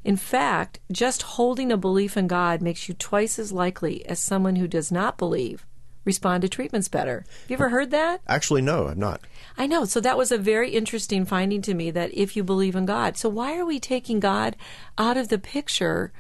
In 0.07 0.17
fact, 0.17 0.79
just 0.93 1.23
holding 1.23 1.73
a 1.73 1.77
belief 1.77 2.17
in 2.17 2.29
God 2.29 2.63
makes 2.63 2.89
you 2.89 2.95
twice 2.95 3.41
as 3.41 3.51
likely 3.51 4.07
as 4.07 4.21
someone 4.21 4.55
who 4.55 4.69
does 4.69 4.93
not 4.93 5.19
believe 5.19 5.67
respond 6.05 6.43
to 6.43 6.49
treatments 6.49 6.87
better. 6.87 7.25
Have 7.43 7.51
you 7.51 7.55
ever 7.55 7.71
heard 7.71 7.91
that? 7.91 8.21
Actually, 8.29 8.63
no, 8.63 8.87
I've 8.87 8.97
not. 8.97 9.21
I 9.59 9.67
know. 9.67 9.85
So 9.85 10.01
that 10.01 10.17
was 10.17 10.31
a 10.31 10.39
very 10.39 10.71
interesting 10.71 11.25
finding 11.25 11.61
to 11.63 11.75
me 11.75 11.91
that 11.91 12.15
if 12.15 12.37
you 12.37 12.45
believe 12.45 12.77
in 12.77 12.87
God. 12.87 13.17
So 13.17 13.29
why 13.29 13.59
are 13.59 13.67
we 13.67 13.81
taking 13.81 14.21
God 14.21 14.55
out 14.97 15.17
of 15.17 15.27
the 15.27 15.39
picture 15.39 16.13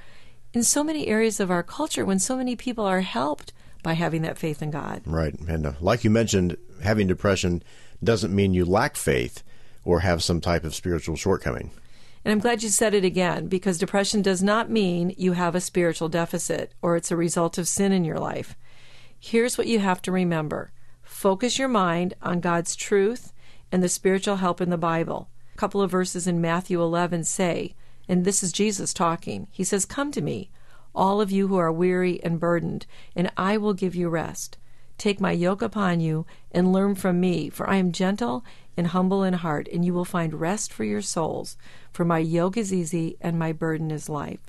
in 0.52 0.64
so 0.64 0.82
many 0.82 1.06
areas 1.06 1.38
of 1.38 1.52
our 1.52 1.62
culture 1.62 2.04
when 2.04 2.18
so 2.18 2.36
many 2.36 2.56
people 2.56 2.84
are 2.84 3.02
helped 3.02 3.52
by 3.84 3.92
having 3.92 4.22
that 4.22 4.36
faith 4.36 4.62
in 4.62 4.72
God? 4.72 5.02
Right. 5.06 5.38
And 5.46 5.64
uh, 5.64 5.72
like 5.80 6.02
you 6.02 6.10
mentioned, 6.10 6.56
having 6.82 7.06
depression 7.06 7.62
doesn't 8.02 8.34
mean 8.34 8.52
you 8.52 8.64
lack 8.64 8.96
faith 8.96 9.44
or 9.84 10.00
have 10.00 10.24
some 10.24 10.40
type 10.40 10.64
of 10.64 10.74
spiritual 10.74 11.14
shortcoming. 11.14 11.70
And 12.26 12.32
I'm 12.32 12.40
glad 12.40 12.64
you 12.64 12.70
said 12.70 12.92
it 12.92 13.04
again 13.04 13.46
because 13.46 13.78
depression 13.78 14.20
does 14.20 14.42
not 14.42 14.68
mean 14.68 15.14
you 15.16 15.34
have 15.34 15.54
a 15.54 15.60
spiritual 15.60 16.08
deficit 16.08 16.72
or 16.82 16.96
it's 16.96 17.12
a 17.12 17.16
result 17.16 17.56
of 17.56 17.68
sin 17.68 17.92
in 17.92 18.04
your 18.04 18.18
life. 18.18 18.56
Here's 19.16 19.56
what 19.56 19.68
you 19.68 19.78
have 19.78 20.02
to 20.02 20.10
remember 20.10 20.72
focus 21.04 21.56
your 21.56 21.68
mind 21.68 22.14
on 22.20 22.40
God's 22.40 22.74
truth 22.74 23.32
and 23.70 23.80
the 23.80 23.88
spiritual 23.88 24.38
help 24.38 24.60
in 24.60 24.70
the 24.70 24.76
Bible. 24.76 25.28
A 25.54 25.56
couple 25.56 25.80
of 25.80 25.92
verses 25.92 26.26
in 26.26 26.40
Matthew 26.40 26.82
11 26.82 27.22
say, 27.22 27.76
and 28.08 28.24
this 28.24 28.42
is 28.42 28.50
Jesus 28.50 28.92
talking, 28.92 29.46
He 29.52 29.62
says, 29.62 29.84
Come 29.84 30.10
to 30.10 30.20
me, 30.20 30.50
all 30.96 31.20
of 31.20 31.30
you 31.30 31.46
who 31.46 31.56
are 31.58 31.70
weary 31.70 32.20
and 32.24 32.40
burdened, 32.40 32.86
and 33.14 33.30
I 33.36 33.56
will 33.56 33.72
give 33.72 33.94
you 33.94 34.08
rest. 34.08 34.58
Take 34.98 35.20
my 35.20 35.30
yoke 35.30 35.62
upon 35.62 36.00
you 36.00 36.26
and 36.50 36.72
learn 36.72 36.96
from 36.96 37.20
me, 37.20 37.50
for 37.50 37.70
I 37.70 37.76
am 37.76 37.92
gentle 37.92 38.44
and 38.76 38.88
humble 38.88 39.24
in 39.24 39.34
heart, 39.34 39.68
and 39.72 39.84
you 39.84 39.94
will 39.94 40.04
find 40.04 40.40
rest 40.40 40.72
for 40.72 40.84
your 40.84 41.02
souls. 41.02 41.56
For 41.92 42.04
my 42.04 42.18
yoke 42.18 42.56
is 42.56 42.72
easy 42.72 43.16
and 43.20 43.38
my 43.38 43.52
burden 43.52 43.90
is 43.90 44.08
light. 44.08 44.40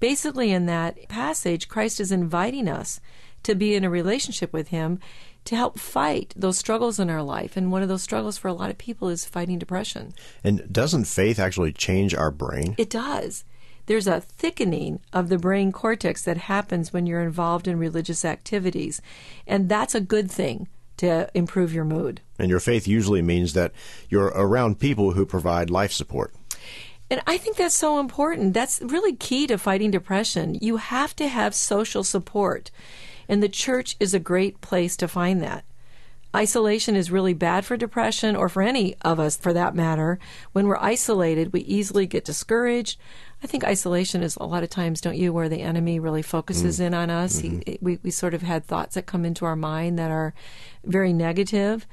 Basically, 0.00 0.50
in 0.50 0.66
that 0.66 1.08
passage, 1.08 1.68
Christ 1.68 2.00
is 2.00 2.12
inviting 2.12 2.68
us 2.68 3.00
to 3.42 3.54
be 3.54 3.74
in 3.74 3.84
a 3.84 3.90
relationship 3.90 4.52
with 4.52 4.68
Him 4.68 4.98
to 5.44 5.56
help 5.56 5.78
fight 5.78 6.34
those 6.36 6.58
struggles 6.58 6.98
in 6.98 7.08
our 7.08 7.22
life. 7.22 7.56
And 7.56 7.72
one 7.72 7.82
of 7.82 7.88
those 7.88 8.02
struggles 8.02 8.36
for 8.36 8.48
a 8.48 8.52
lot 8.52 8.70
of 8.70 8.76
people 8.76 9.08
is 9.08 9.24
fighting 9.24 9.58
depression. 9.58 10.12
And 10.44 10.70
doesn't 10.70 11.04
faith 11.04 11.38
actually 11.38 11.72
change 11.72 12.14
our 12.14 12.30
brain? 12.30 12.74
It 12.76 12.90
does. 12.90 13.44
There's 13.86 14.06
a 14.06 14.20
thickening 14.20 15.00
of 15.14 15.30
the 15.30 15.38
brain 15.38 15.72
cortex 15.72 16.22
that 16.24 16.36
happens 16.36 16.92
when 16.92 17.06
you're 17.06 17.22
involved 17.22 17.66
in 17.66 17.78
religious 17.78 18.22
activities. 18.22 19.00
And 19.46 19.70
that's 19.70 19.94
a 19.94 20.00
good 20.00 20.30
thing 20.30 20.68
to 20.98 21.30
improve 21.34 21.72
your 21.72 21.84
mood. 21.84 22.20
And 22.38 22.50
your 22.50 22.60
faith 22.60 22.86
usually 22.86 23.22
means 23.22 23.54
that 23.54 23.72
you're 24.08 24.26
around 24.26 24.78
people 24.78 25.12
who 25.12 25.26
provide 25.26 25.70
life 25.70 25.92
support. 25.92 26.34
And 27.10 27.22
I 27.26 27.38
think 27.38 27.56
that's 27.56 27.74
so 27.74 27.98
important. 27.98 28.52
That's 28.52 28.80
really 28.82 29.16
key 29.16 29.46
to 29.46 29.56
fighting 29.56 29.90
depression. 29.90 30.58
You 30.60 30.76
have 30.76 31.16
to 31.16 31.28
have 31.28 31.54
social 31.54 32.04
support. 32.04 32.70
And 33.28 33.42
the 33.42 33.48
church 33.48 33.96
is 33.98 34.12
a 34.14 34.20
great 34.20 34.60
place 34.60 34.96
to 34.98 35.08
find 35.08 35.42
that. 35.42 35.64
Isolation 36.36 36.94
is 36.94 37.10
really 37.10 37.32
bad 37.32 37.64
for 37.64 37.78
depression, 37.78 38.36
or 38.36 38.50
for 38.50 38.62
any 38.62 38.94
of 39.00 39.18
us 39.18 39.38
for 39.38 39.54
that 39.54 39.74
matter. 39.74 40.18
When 40.52 40.66
we're 40.66 40.76
isolated, 40.76 41.54
we 41.54 41.60
easily 41.60 42.06
get 42.06 42.26
discouraged. 42.26 43.00
I 43.42 43.46
think 43.46 43.64
isolation 43.64 44.22
is 44.22 44.36
a 44.36 44.44
lot 44.44 44.64
of 44.64 44.70
times, 44.70 45.00
don't 45.00 45.16
you, 45.16 45.32
where 45.32 45.48
the 45.48 45.62
enemy 45.62 46.00
really 46.00 46.22
focuses 46.22 46.80
mm. 46.80 46.86
in 46.86 46.94
on 46.94 47.08
us. 47.08 47.40
Mm-hmm. 47.40 47.60
He, 47.66 47.78
we, 47.80 47.98
we 48.02 48.10
sort 48.10 48.34
of 48.34 48.42
had 48.42 48.64
thoughts 48.64 48.94
that 48.94 49.06
come 49.06 49.24
into 49.24 49.44
our 49.44 49.56
mind 49.56 49.98
that 49.98 50.10
are 50.10 50.34
very 50.84 51.12
negative. 51.12 51.86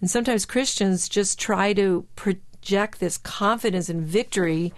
And 0.00 0.10
sometimes 0.10 0.44
Christians 0.44 1.08
just 1.08 1.38
try 1.38 1.72
to 1.72 2.06
project 2.16 3.00
this 3.00 3.16
confidence 3.16 3.88
and 3.88 4.02
victory 4.02 4.74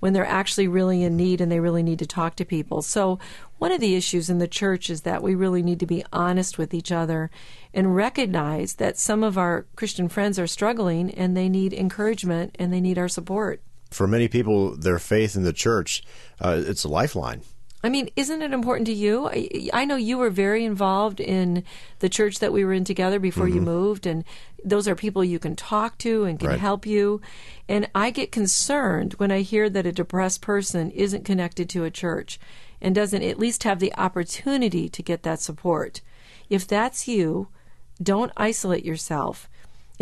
when 0.00 0.12
they're 0.12 0.26
actually 0.26 0.66
really 0.66 1.04
in 1.04 1.16
need 1.16 1.40
and 1.40 1.50
they 1.50 1.60
really 1.60 1.82
need 1.82 2.00
to 2.00 2.06
talk 2.06 2.34
to 2.36 2.44
people. 2.44 2.82
So, 2.82 3.18
one 3.58 3.70
of 3.70 3.80
the 3.80 3.94
issues 3.94 4.28
in 4.28 4.38
the 4.38 4.48
church 4.48 4.90
is 4.90 5.02
that 5.02 5.22
we 5.22 5.36
really 5.36 5.62
need 5.62 5.78
to 5.78 5.86
be 5.86 6.04
honest 6.12 6.58
with 6.58 6.74
each 6.74 6.90
other 6.90 7.30
and 7.72 7.94
recognize 7.94 8.74
that 8.74 8.98
some 8.98 9.22
of 9.22 9.38
our 9.38 9.66
Christian 9.76 10.08
friends 10.08 10.40
are 10.40 10.48
struggling 10.48 11.12
and 11.12 11.36
they 11.36 11.48
need 11.48 11.72
encouragement 11.72 12.56
and 12.58 12.72
they 12.72 12.80
need 12.80 12.98
our 12.98 13.08
support. 13.08 13.62
For 13.92 14.06
many 14.06 14.28
people, 14.28 14.76
their 14.76 14.98
faith 14.98 15.36
in 15.36 15.42
the 15.42 15.52
church, 15.52 16.02
uh, 16.40 16.62
it's 16.66 16.84
a 16.84 16.88
lifeline. 16.88 17.42
I 17.84 17.88
mean, 17.88 18.10
isn't 18.14 18.42
it 18.42 18.52
important 18.52 18.86
to 18.86 18.92
you? 18.92 19.26
I, 19.26 19.68
I, 19.72 19.84
know 19.84 19.96
you 19.96 20.16
were 20.16 20.30
very 20.30 20.64
involved 20.64 21.18
in 21.18 21.64
the 21.98 22.08
church 22.08 22.38
that 22.38 22.52
we 22.52 22.64
were 22.64 22.72
in 22.72 22.84
together 22.84 23.18
before 23.18 23.46
mm-hmm. 23.46 23.56
you 23.56 23.62
moved, 23.62 24.06
and 24.06 24.24
those 24.64 24.86
are 24.86 24.94
people 24.94 25.24
you 25.24 25.40
can 25.40 25.56
talk 25.56 25.98
to 25.98 26.22
and 26.24 26.38
can 26.38 26.50
right. 26.50 26.60
help 26.60 26.86
you. 26.86 27.20
And 27.68 27.90
I 27.92 28.10
get 28.10 28.30
concerned 28.30 29.14
when 29.14 29.32
I 29.32 29.40
hear 29.40 29.68
that 29.68 29.86
a 29.86 29.92
depressed 29.92 30.42
person 30.42 30.92
isn't 30.92 31.24
connected 31.24 31.68
to 31.70 31.84
a 31.84 31.90
church 31.90 32.38
and 32.80 32.94
doesn't 32.94 33.22
at 33.22 33.38
least 33.38 33.64
have 33.64 33.80
the 33.80 33.94
opportunity 33.96 34.88
to 34.88 35.02
get 35.02 35.24
that 35.24 35.40
support. 35.40 36.02
If 36.48 36.68
that's 36.68 37.08
you, 37.08 37.48
don't 38.00 38.32
isolate 38.36 38.84
yourself. 38.84 39.48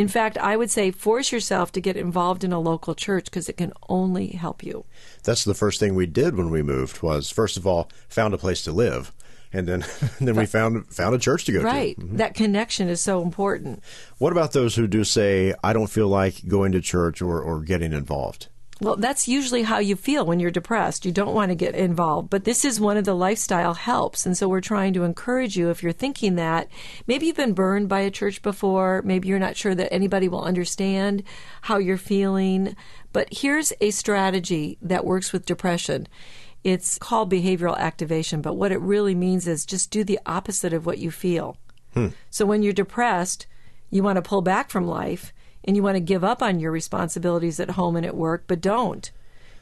In 0.00 0.08
fact, 0.08 0.38
I 0.38 0.56
would 0.56 0.70
say 0.70 0.90
force 0.90 1.32
yourself 1.32 1.72
to 1.72 1.80
get 1.80 1.96
involved 1.96 2.44
in 2.44 2.52
a 2.52 2.60
local 2.60 2.94
church 2.94 3.26
because 3.26 3.48
it 3.48 3.56
can 3.56 3.72
only 3.88 4.28
help 4.28 4.62
you. 4.62 4.84
That's 5.24 5.44
the 5.44 5.54
first 5.54 5.78
thing 5.78 5.94
we 5.94 6.06
did 6.06 6.36
when 6.36 6.50
we 6.50 6.62
moved 6.62 7.02
was 7.02 7.30
first 7.30 7.56
of 7.56 7.66
all 7.66 7.90
found 8.08 8.34
a 8.34 8.38
place 8.38 8.62
to 8.64 8.72
live 8.72 9.12
and 9.52 9.66
then 9.66 9.84
then 10.20 10.36
we 10.36 10.46
found 10.46 10.86
found 10.88 11.14
a 11.14 11.18
church 11.18 11.44
to 11.44 11.52
go 11.52 11.60
right. 11.60 11.64
to. 11.64 11.76
Right. 11.76 11.98
Mm-hmm. 11.98 12.16
That 12.16 12.34
connection 12.34 12.88
is 12.88 13.00
so 13.00 13.22
important. 13.22 13.82
What 14.18 14.32
about 14.32 14.52
those 14.52 14.74
who 14.74 14.86
do 14.86 15.04
say 15.04 15.54
I 15.62 15.72
don't 15.72 15.90
feel 15.90 16.08
like 16.08 16.46
going 16.46 16.72
to 16.72 16.80
church 16.80 17.20
or, 17.22 17.40
or 17.40 17.60
getting 17.60 17.92
involved? 17.92 18.48
Well, 18.80 18.96
that's 18.96 19.28
usually 19.28 19.62
how 19.62 19.78
you 19.78 19.94
feel 19.94 20.24
when 20.24 20.40
you're 20.40 20.50
depressed. 20.50 21.04
You 21.04 21.12
don't 21.12 21.34
want 21.34 21.50
to 21.50 21.54
get 21.54 21.74
involved, 21.74 22.30
but 22.30 22.44
this 22.44 22.64
is 22.64 22.80
one 22.80 22.96
of 22.96 23.04
the 23.04 23.14
lifestyle 23.14 23.74
helps. 23.74 24.24
And 24.24 24.36
so 24.36 24.48
we're 24.48 24.62
trying 24.62 24.94
to 24.94 25.04
encourage 25.04 25.56
you 25.56 25.68
if 25.68 25.82
you're 25.82 25.92
thinking 25.92 26.36
that 26.36 26.68
maybe 27.06 27.26
you've 27.26 27.36
been 27.36 27.52
burned 27.52 27.90
by 27.90 28.00
a 28.00 28.10
church 28.10 28.40
before, 28.40 29.02
maybe 29.04 29.28
you're 29.28 29.38
not 29.38 29.56
sure 29.56 29.74
that 29.74 29.92
anybody 29.92 30.28
will 30.28 30.44
understand 30.44 31.22
how 31.62 31.76
you're 31.76 31.98
feeling. 31.98 32.74
But 33.12 33.28
here's 33.30 33.72
a 33.82 33.90
strategy 33.90 34.78
that 34.80 35.04
works 35.04 35.32
with 35.32 35.44
depression. 35.44 36.08
It's 36.64 36.98
called 36.98 37.30
behavioral 37.30 37.76
activation, 37.76 38.40
but 38.40 38.54
what 38.54 38.72
it 38.72 38.80
really 38.80 39.14
means 39.14 39.46
is 39.46 39.66
just 39.66 39.90
do 39.90 40.04
the 40.04 40.20
opposite 40.24 40.72
of 40.72 40.86
what 40.86 40.98
you 40.98 41.10
feel. 41.10 41.58
Hmm. 41.92 42.08
So 42.30 42.46
when 42.46 42.62
you're 42.62 42.72
depressed, 42.72 43.46
you 43.90 44.02
want 44.02 44.16
to 44.16 44.22
pull 44.22 44.40
back 44.40 44.70
from 44.70 44.86
life 44.86 45.32
and 45.64 45.76
you 45.76 45.82
want 45.82 45.96
to 45.96 46.00
give 46.00 46.24
up 46.24 46.42
on 46.42 46.60
your 46.60 46.72
responsibilities 46.72 47.60
at 47.60 47.70
home 47.70 47.96
and 47.96 48.06
at 48.06 48.16
work, 48.16 48.44
but 48.46 48.60
don't. 48.60 49.10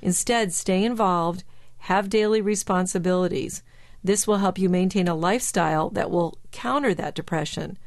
Instead, 0.00 0.52
stay 0.52 0.84
involved, 0.84 1.44
have 1.78 2.08
daily 2.08 2.40
responsibilities. 2.40 3.62
This 4.02 4.26
will 4.26 4.38
help 4.38 4.58
you 4.58 4.68
maintain 4.68 5.08
a 5.08 5.14
lifestyle 5.14 5.90
that 5.90 6.10
will 6.10 6.38
counter 6.52 6.94
that 6.94 7.14
depression. 7.14 7.78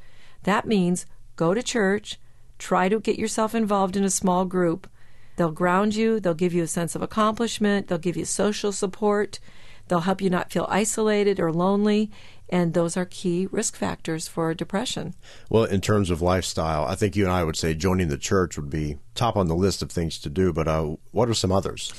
That 0.43 0.67
means 0.67 1.05
go 1.35 1.53
to 1.53 1.63
church, 1.63 2.19
try 2.59 2.89
to 2.89 2.99
get 2.99 3.17
yourself 3.17 3.55
involved 3.55 3.95
in 3.95 4.03
a 4.03 4.09
small 4.09 4.45
group. 4.45 4.89
They'll 5.37 5.51
ground 5.51 5.95
you, 5.95 6.19
they'll 6.19 6.33
give 6.33 6.53
you 6.53 6.63
a 6.63 6.67
sense 6.67 6.95
of 6.95 7.01
accomplishment, 7.01 7.87
they'll 7.87 7.97
give 7.97 8.17
you 8.17 8.25
social 8.25 8.71
support, 8.71 9.39
they'll 9.87 10.01
help 10.01 10.21
you 10.21 10.29
not 10.29 10.51
feel 10.51 10.67
isolated 10.69 11.39
or 11.39 11.51
lonely, 11.51 12.11
and 12.51 12.73
those 12.73 12.97
are 12.97 13.05
key 13.05 13.47
risk 13.51 13.75
factors 13.75 14.27
for 14.27 14.53
depression. 14.53 15.15
Well, 15.49 15.63
in 15.63 15.81
terms 15.81 16.09
of 16.09 16.21
lifestyle, 16.21 16.85
I 16.85 16.95
think 16.95 17.15
you 17.15 17.23
and 17.23 17.33
I 17.33 17.43
would 17.43 17.55
say 17.55 17.73
joining 17.73 18.09
the 18.09 18.17
church 18.17 18.57
would 18.57 18.69
be 18.69 18.97
top 19.15 19.37
on 19.37 19.47
the 19.47 19.55
list 19.55 19.81
of 19.81 19.91
things 19.91 20.19
to 20.19 20.29
do, 20.29 20.51
but 20.51 20.67
uh, 20.67 20.95
what 21.11 21.29
are 21.29 21.33
some 21.33 21.51
others? 21.51 21.93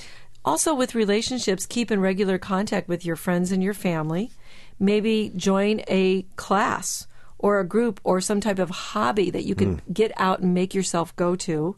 Also, 0.45 0.75
with 0.75 0.95
relationships, 0.95 1.67
keep 1.67 1.91
in 1.91 2.01
regular 2.01 2.37
contact 2.37 2.89
with 2.89 3.05
your 3.05 3.17
friends 3.17 3.53
and 3.53 3.63
your 3.63 3.75
family. 3.75 4.31
Maybe 4.79 5.33
join 5.37 5.83
a 5.89 6.23
class 6.37 7.07
or 7.39 7.61
a 7.61 7.67
group 7.67 8.01
or 8.05 8.21
some 8.21 8.41
type 8.41 8.59
of 8.59 8.71
hobby 8.71 9.31
that 9.31 9.45
you 9.45 9.55
can 9.55 9.77
mm. 9.77 9.93
get 9.93 10.13
out 10.17 10.41
and 10.41 10.53
make 10.53 10.75
yourself 10.75 11.15
go 11.17 11.37
to. 11.37 11.77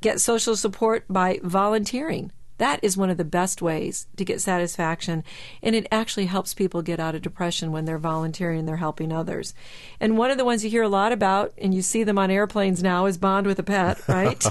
Get 0.00 0.20
social 0.20 0.56
support 0.56 1.04
by 1.08 1.40
volunteering. 1.42 2.30
That 2.58 2.80
is 2.82 2.96
one 2.96 3.10
of 3.10 3.16
the 3.16 3.24
best 3.24 3.60
ways 3.60 4.06
to 4.16 4.24
get 4.24 4.40
satisfaction. 4.40 5.24
And 5.62 5.74
it 5.74 5.86
actually 5.92 6.26
helps 6.26 6.54
people 6.54 6.82
get 6.82 6.98
out 6.98 7.14
of 7.14 7.22
depression 7.22 7.72
when 7.72 7.84
they're 7.84 7.98
volunteering 7.98 8.60
and 8.60 8.68
they're 8.68 8.76
helping 8.76 9.12
others. 9.12 9.54
And 10.00 10.16
one 10.16 10.30
of 10.30 10.38
the 10.38 10.44
ones 10.44 10.64
you 10.64 10.70
hear 10.70 10.82
a 10.82 10.88
lot 10.88 11.12
about, 11.12 11.52
and 11.58 11.74
you 11.74 11.82
see 11.82 12.02
them 12.02 12.18
on 12.18 12.30
airplanes 12.30 12.82
now, 12.82 13.06
is 13.06 13.18
bond 13.18 13.46
with 13.46 13.58
a 13.58 13.62
pet, 13.62 14.00
right? 14.08 14.42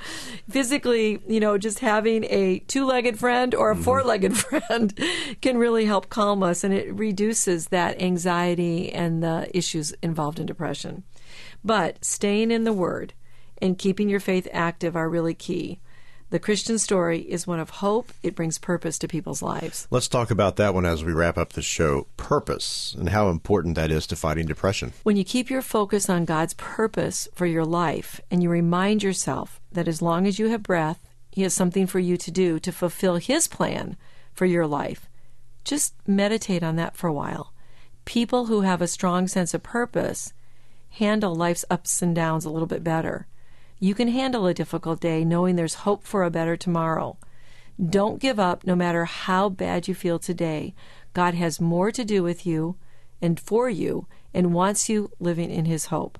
Physically, 0.50 1.20
you 1.26 1.40
know, 1.40 1.56
just 1.56 1.78
having 1.78 2.24
a 2.24 2.58
two 2.60 2.84
legged 2.84 3.18
friend 3.18 3.54
or 3.54 3.70
a 3.70 3.74
mm-hmm. 3.74 3.82
four 3.82 4.02
legged 4.02 4.36
friend 4.36 4.98
can 5.40 5.56
really 5.56 5.86
help 5.86 6.08
calm 6.10 6.42
us 6.42 6.64
and 6.64 6.74
it 6.74 6.92
reduces 6.94 7.68
that 7.68 8.00
anxiety 8.00 8.92
and 8.92 9.22
the 9.22 9.48
issues 9.56 9.92
involved 10.02 10.38
in 10.38 10.46
depression. 10.46 11.04
But 11.64 12.04
staying 12.04 12.50
in 12.50 12.64
the 12.64 12.72
Word 12.72 13.14
and 13.62 13.78
keeping 13.78 14.10
your 14.10 14.20
faith 14.20 14.46
active 14.52 14.96
are 14.96 15.08
really 15.08 15.34
key. 15.34 15.80
The 16.34 16.40
Christian 16.40 16.80
story 16.80 17.20
is 17.20 17.46
one 17.46 17.60
of 17.60 17.70
hope. 17.70 18.12
It 18.24 18.34
brings 18.34 18.58
purpose 18.58 18.98
to 18.98 19.06
people's 19.06 19.40
lives. 19.40 19.86
Let's 19.92 20.08
talk 20.08 20.32
about 20.32 20.56
that 20.56 20.74
one 20.74 20.84
as 20.84 21.04
we 21.04 21.12
wrap 21.12 21.38
up 21.38 21.52
the 21.52 21.62
show 21.62 22.08
purpose 22.16 22.92
and 22.98 23.10
how 23.10 23.28
important 23.28 23.76
that 23.76 23.92
is 23.92 24.04
to 24.08 24.16
fighting 24.16 24.44
depression. 24.44 24.94
When 25.04 25.14
you 25.14 25.22
keep 25.22 25.48
your 25.48 25.62
focus 25.62 26.10
on 26.10 26.24
God's 26.24 26.54
purpose 26.54 27.28
for 27.36 27.46
your 27.46 27.64
life 27.64 28.20
and 28.32 28.42
you 28.42 28.50
remind 28.50 29.00
yourself 29.00 29.60
that 29.70 29.86
as 29.86 30.02
long 30.02 30.26
as 30.26 30.40
you 30.40 30.48
have 30.48 30.64
breath, 30.64 31.08
He 31.30 31.42
has 31.42 31.54
something 31.54 31.86
for 31.86 32.00
you 32.00 32.16
to 32.16 32.32
do 32.32 32.58
to 32.58 32.72
fulfill 32.72 33.18
His 33.18 33.46
plan 33.46 33.96
for 34.32 34.44
your 34.44 34.66
life, 34.66 35.08
just 35.62 35.94
meditate 36.04 36.64
on 36.64 36.74
that 36.74 36.96
for 36.96 37.06
a 37.06 37.12
while. 37.12 37.52
People 38.06 38.46
who 38.46 38.62
have 38.62 38.82
a 38.82 38.88
strong 38.88 39.28
sense 39.28 39.54
of 39.54 39.62
purpose 39.62 40.32
handle 40.88 41.32
life's 41.32 41.64
ups 41.70 42.02
and 42.02 42.12
downs 42.12 42.44
a 42.44 42.50
little 42.50 42.66
bit 42.66 42.82
better. 42.82 43.28
You 43.78 43.94
can 43.94 44.08
handle 44.08 44.46
a 44.46 44.54
difficult 44.54 45.00
day 45.00 45.24
knowing 45.24 45.56
there's 45.56 45.74
hope 45.74 46.04
for 46.04 46.22
a 46.22 46.30
better 46.30 46.56
tomorrow. 46.56 47.18
Don't 47.84 48.20
give 48.20 48.38
up 48.38 48.66
no 48.66 48.76
matter 48.76 49.04
how 49.04 49.48
bad 49.48 49.88
you 49.88 49.94
feel 49.94 50.18
today. 50.18 50.74
God 51.12 51.34
has 51.34 51.60
more 51.60 51.90
to 51.90 52.04
do 52.04 52.22
with 52.22 52.46
you 52.46 52.76
and 53.20 53.38
for 53.38 53.68
you 53.68 54.06
and 54.32 54.54
wants 54.54 54.88
you 54.88 55.10
living 55.18 55.50
in 55.50 55.64
His 55.64 55.86
hope. 55.86 56.18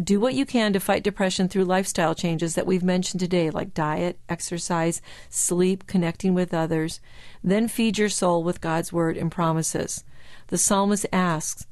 Do 0.00 0.20
what 0.20 0.34
you 0.34 0.46
can 0.46 0.72
to 0.72 0.80
fight 0.80 1.02
depression 1.02 1.48
through 1.48 1.64
lifestyle 1.64 2.14
changes 2.14 2.54
that 2.54 2.66
we've 2.66 2.82
mentioned 2.82 3.20
today, 3.20 3.50
like 3.50 3.74
diet, 3.74 4.20
exercise, 4.28 5.02
sleep, 5.28 5.86
connecting 5.88 6.32
with 6.32 6.54
others. 6.54 7.00
Then 7.42 7.66
feed 7.66 7.98
your 7.98 8.08
soul 8.08 8.44
with 8.44 8.60
God's 8.60 8.92
word 8.92 9.16
and 9.16 9.32
promises. 9.32 10.04
The 10.46 10.58
psalmist 10.58 11.06
asks, 11.12 11.66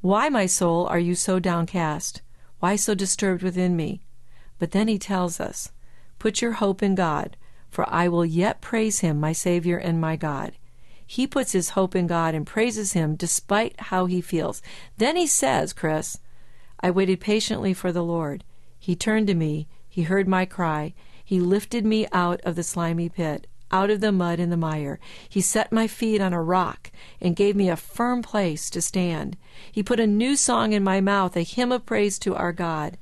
Why, 0.00 0.28
my 0.28 0.46
soul, 0.46 0.86
are 0.86 0.98
you 0.98 1.16
so 1.16 1.40
downcast? 1.40 2.22
Why 2.60 2.76
so 2.76 2.94
disturbed 2.94 3.42
within 3.42 3.74
me? 3.74 4.02
But 4.58 4.70
then 4.70 4.88
he 4.88 4.98
tells 4.98 5.40
us, 5.40 5.70
Put 6.18 6.40
your 6.40 6.52
hope 6.52 6.82
in 6.82 6.94
God, 6.94 7.36
for 7.70 7.88
I 7.88 8.08
will 8.08 8.24
yet 8.24 8.60
praise 8.60 9.00
him, 9.00 9.20
my 9.20 9.32
Savior 9.32 9.76
and 9.76 10.00
my 10.00 10.16
God. 10.16 10.52
He 11.06 11.26
puts 11.26 11.52
his 11.52 11.70
hope 11.70 11.94
in 11.94 12.06
God 12.06 12.34
and 12.34 12.46
praises 12.46 12.94
him 12.94 13.14
despite 13.14 13.78
how 13.80 14.06
he 14.06 14.20
feels. 14.20 14.62
Then 14.96 15.14
he 15.16 15.26
says, 15.26 15.72
Chris, 15.72 16.18
I 16.80 16.90
waited 16.90 17.20
patiently 17.20 17.74
for 17.74 17.92
the 17.92 18.02
Lord. 18.02 18.44
He 18.78 18.96
turned 18.96 19.26
to 19.28 19.34
me, 19.34 19.68
he 19.88 20.02
heard 20.02 20.26
my 20.26 20.46
cry, 20.46 20.94
he 21.24 21.38
lifted 21.38 21.84
me 21.84 22.06
out 22.12 22.40
of 22.42 22.56
the 22.56 22.62
slimy 22.62 23.08
pit, 23.08 23.46
out 23.70 23.90
of 23.90 24.00
the 24.00 24.12
mud 24.12 24.40
and 24.40 24.50
the 24.50 24.56
mire. 24.56 24.98
He 25.28 25.40
set 25.40 25.70
my 25.70 25.86
feet 25.86 26.20
on 26.20 26.32
a 26.32 26.42
rock 26.42 26.90
and 27.20 27.36
gave 27.36 27.56
me 27.56 27.68
a 27.68 27.76
firm 27.76 28.22
place 28.22 28.70
to 28.70 28.80
stand. 28.80 29.36
He 29.70 29.82
put 29.82 30.00
a 30.00 30.06
new 30.06 30.36
song 30.36 30.72
in 30.72 30.82
my 30.82 31.00
mouth, 31.00 31.36
a 31.36 31.42
hymn 31.42 31.72
of 31.72 31.86
praise 31.86 32.18
to 32.20 32.34
our 32.34 32.52
God 32.52 32.96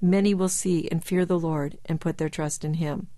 many 0.00 0.34
will 0.34 0.48
see 0.48 0.88
and 0.90 1.04
fear 1.04 1.24
the 1.24 1.38
Lord 1.38 1.78
and 1.86 2.00
put 2.00 2.18
their 2.18 2.28
trust 2.28 2.64
in 2.64 2.74
Him. 2.74 3.08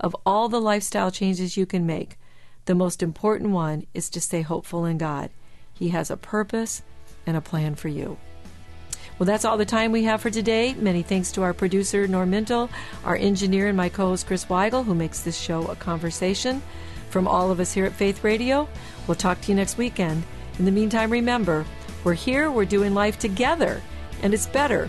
Of 0.00 0.16
all 0.26 0.48
the 0.48 0.60
lifestyle 0.60 1.10
changes 1.10 1.56
you 1.56 1.66
can 1.66 1.86
make, 1.86 2.18
the 2.64 2.74
most 2.74 3.02
important 3.02 3.50
one 3.50 3.86
is 3.94 4.08
to 4.10 4.20
stay 4.20 4.42
hopeful 4.42 4.84
in 4.84 4.98
God. 4.98 5.30
He 5.72 5.88
has 5.90 6.10
a 6.10 6.16
purpose 6.16 6.82
and 7.26 7.36
a 7.36 7.40
plan 7.40 7.74
for 7.74 7.88
you. 7.88 8.18
Well, 9.18 9.26
that's 9.26 9.44
all 9.44 9.56
the 9.56 9.64
time 9.64 9.92
we 9.92 10.04
have 10.04 10.20
for 10.20 10.30
today. 10.30 10.74
Many 10.74 11.02
thanks 11.02 11.32
to 11.32 11.42
our 11.42 11.52
producer, 11.52 12.08
Norm 12.08 12.30
Mintle, 12.30 12.70
our 13.04 13.16
engineer, 13.16 13.68
and 13.68 13.76
my 13.76 13.88
co 13.88 14.08
host, 14.08 14.26
Chris 14.26 14.46
Weigel, 14.46 14.84
who 14.84 14.94
makes 14.94 15.20
this 15.20 15.36
show 15.36 15.66
a 15.66 15.76
conversation. 15.76 16.62
From 17.10 17.28
all 17.28 17.50
of 17.50 17.60
us 17.60 17.72
here 17.72 17.84
at 17.84 17.92
Faith 17.92 18.24
Radio, 18.24 18.68
we'll 19.06 19.14
talk 19.14 19.40
to 19.42 19.48
you 19.48 19.54
next 19.54 19.76
weekend. 19.76 20.24
In 20.58 20.64
the 20.64 20.70
meantime, 20.70 21.10
remember, 21.10 21.66
we're 22.04 22.14
here, 22.14 22.50
we're 22.50 22.64
doing 22.64 22.94
life 22.94 23.18
together, 23.18 23.82
and 24.22 24.32
it's 24.32 24.46
better 24.46 24.88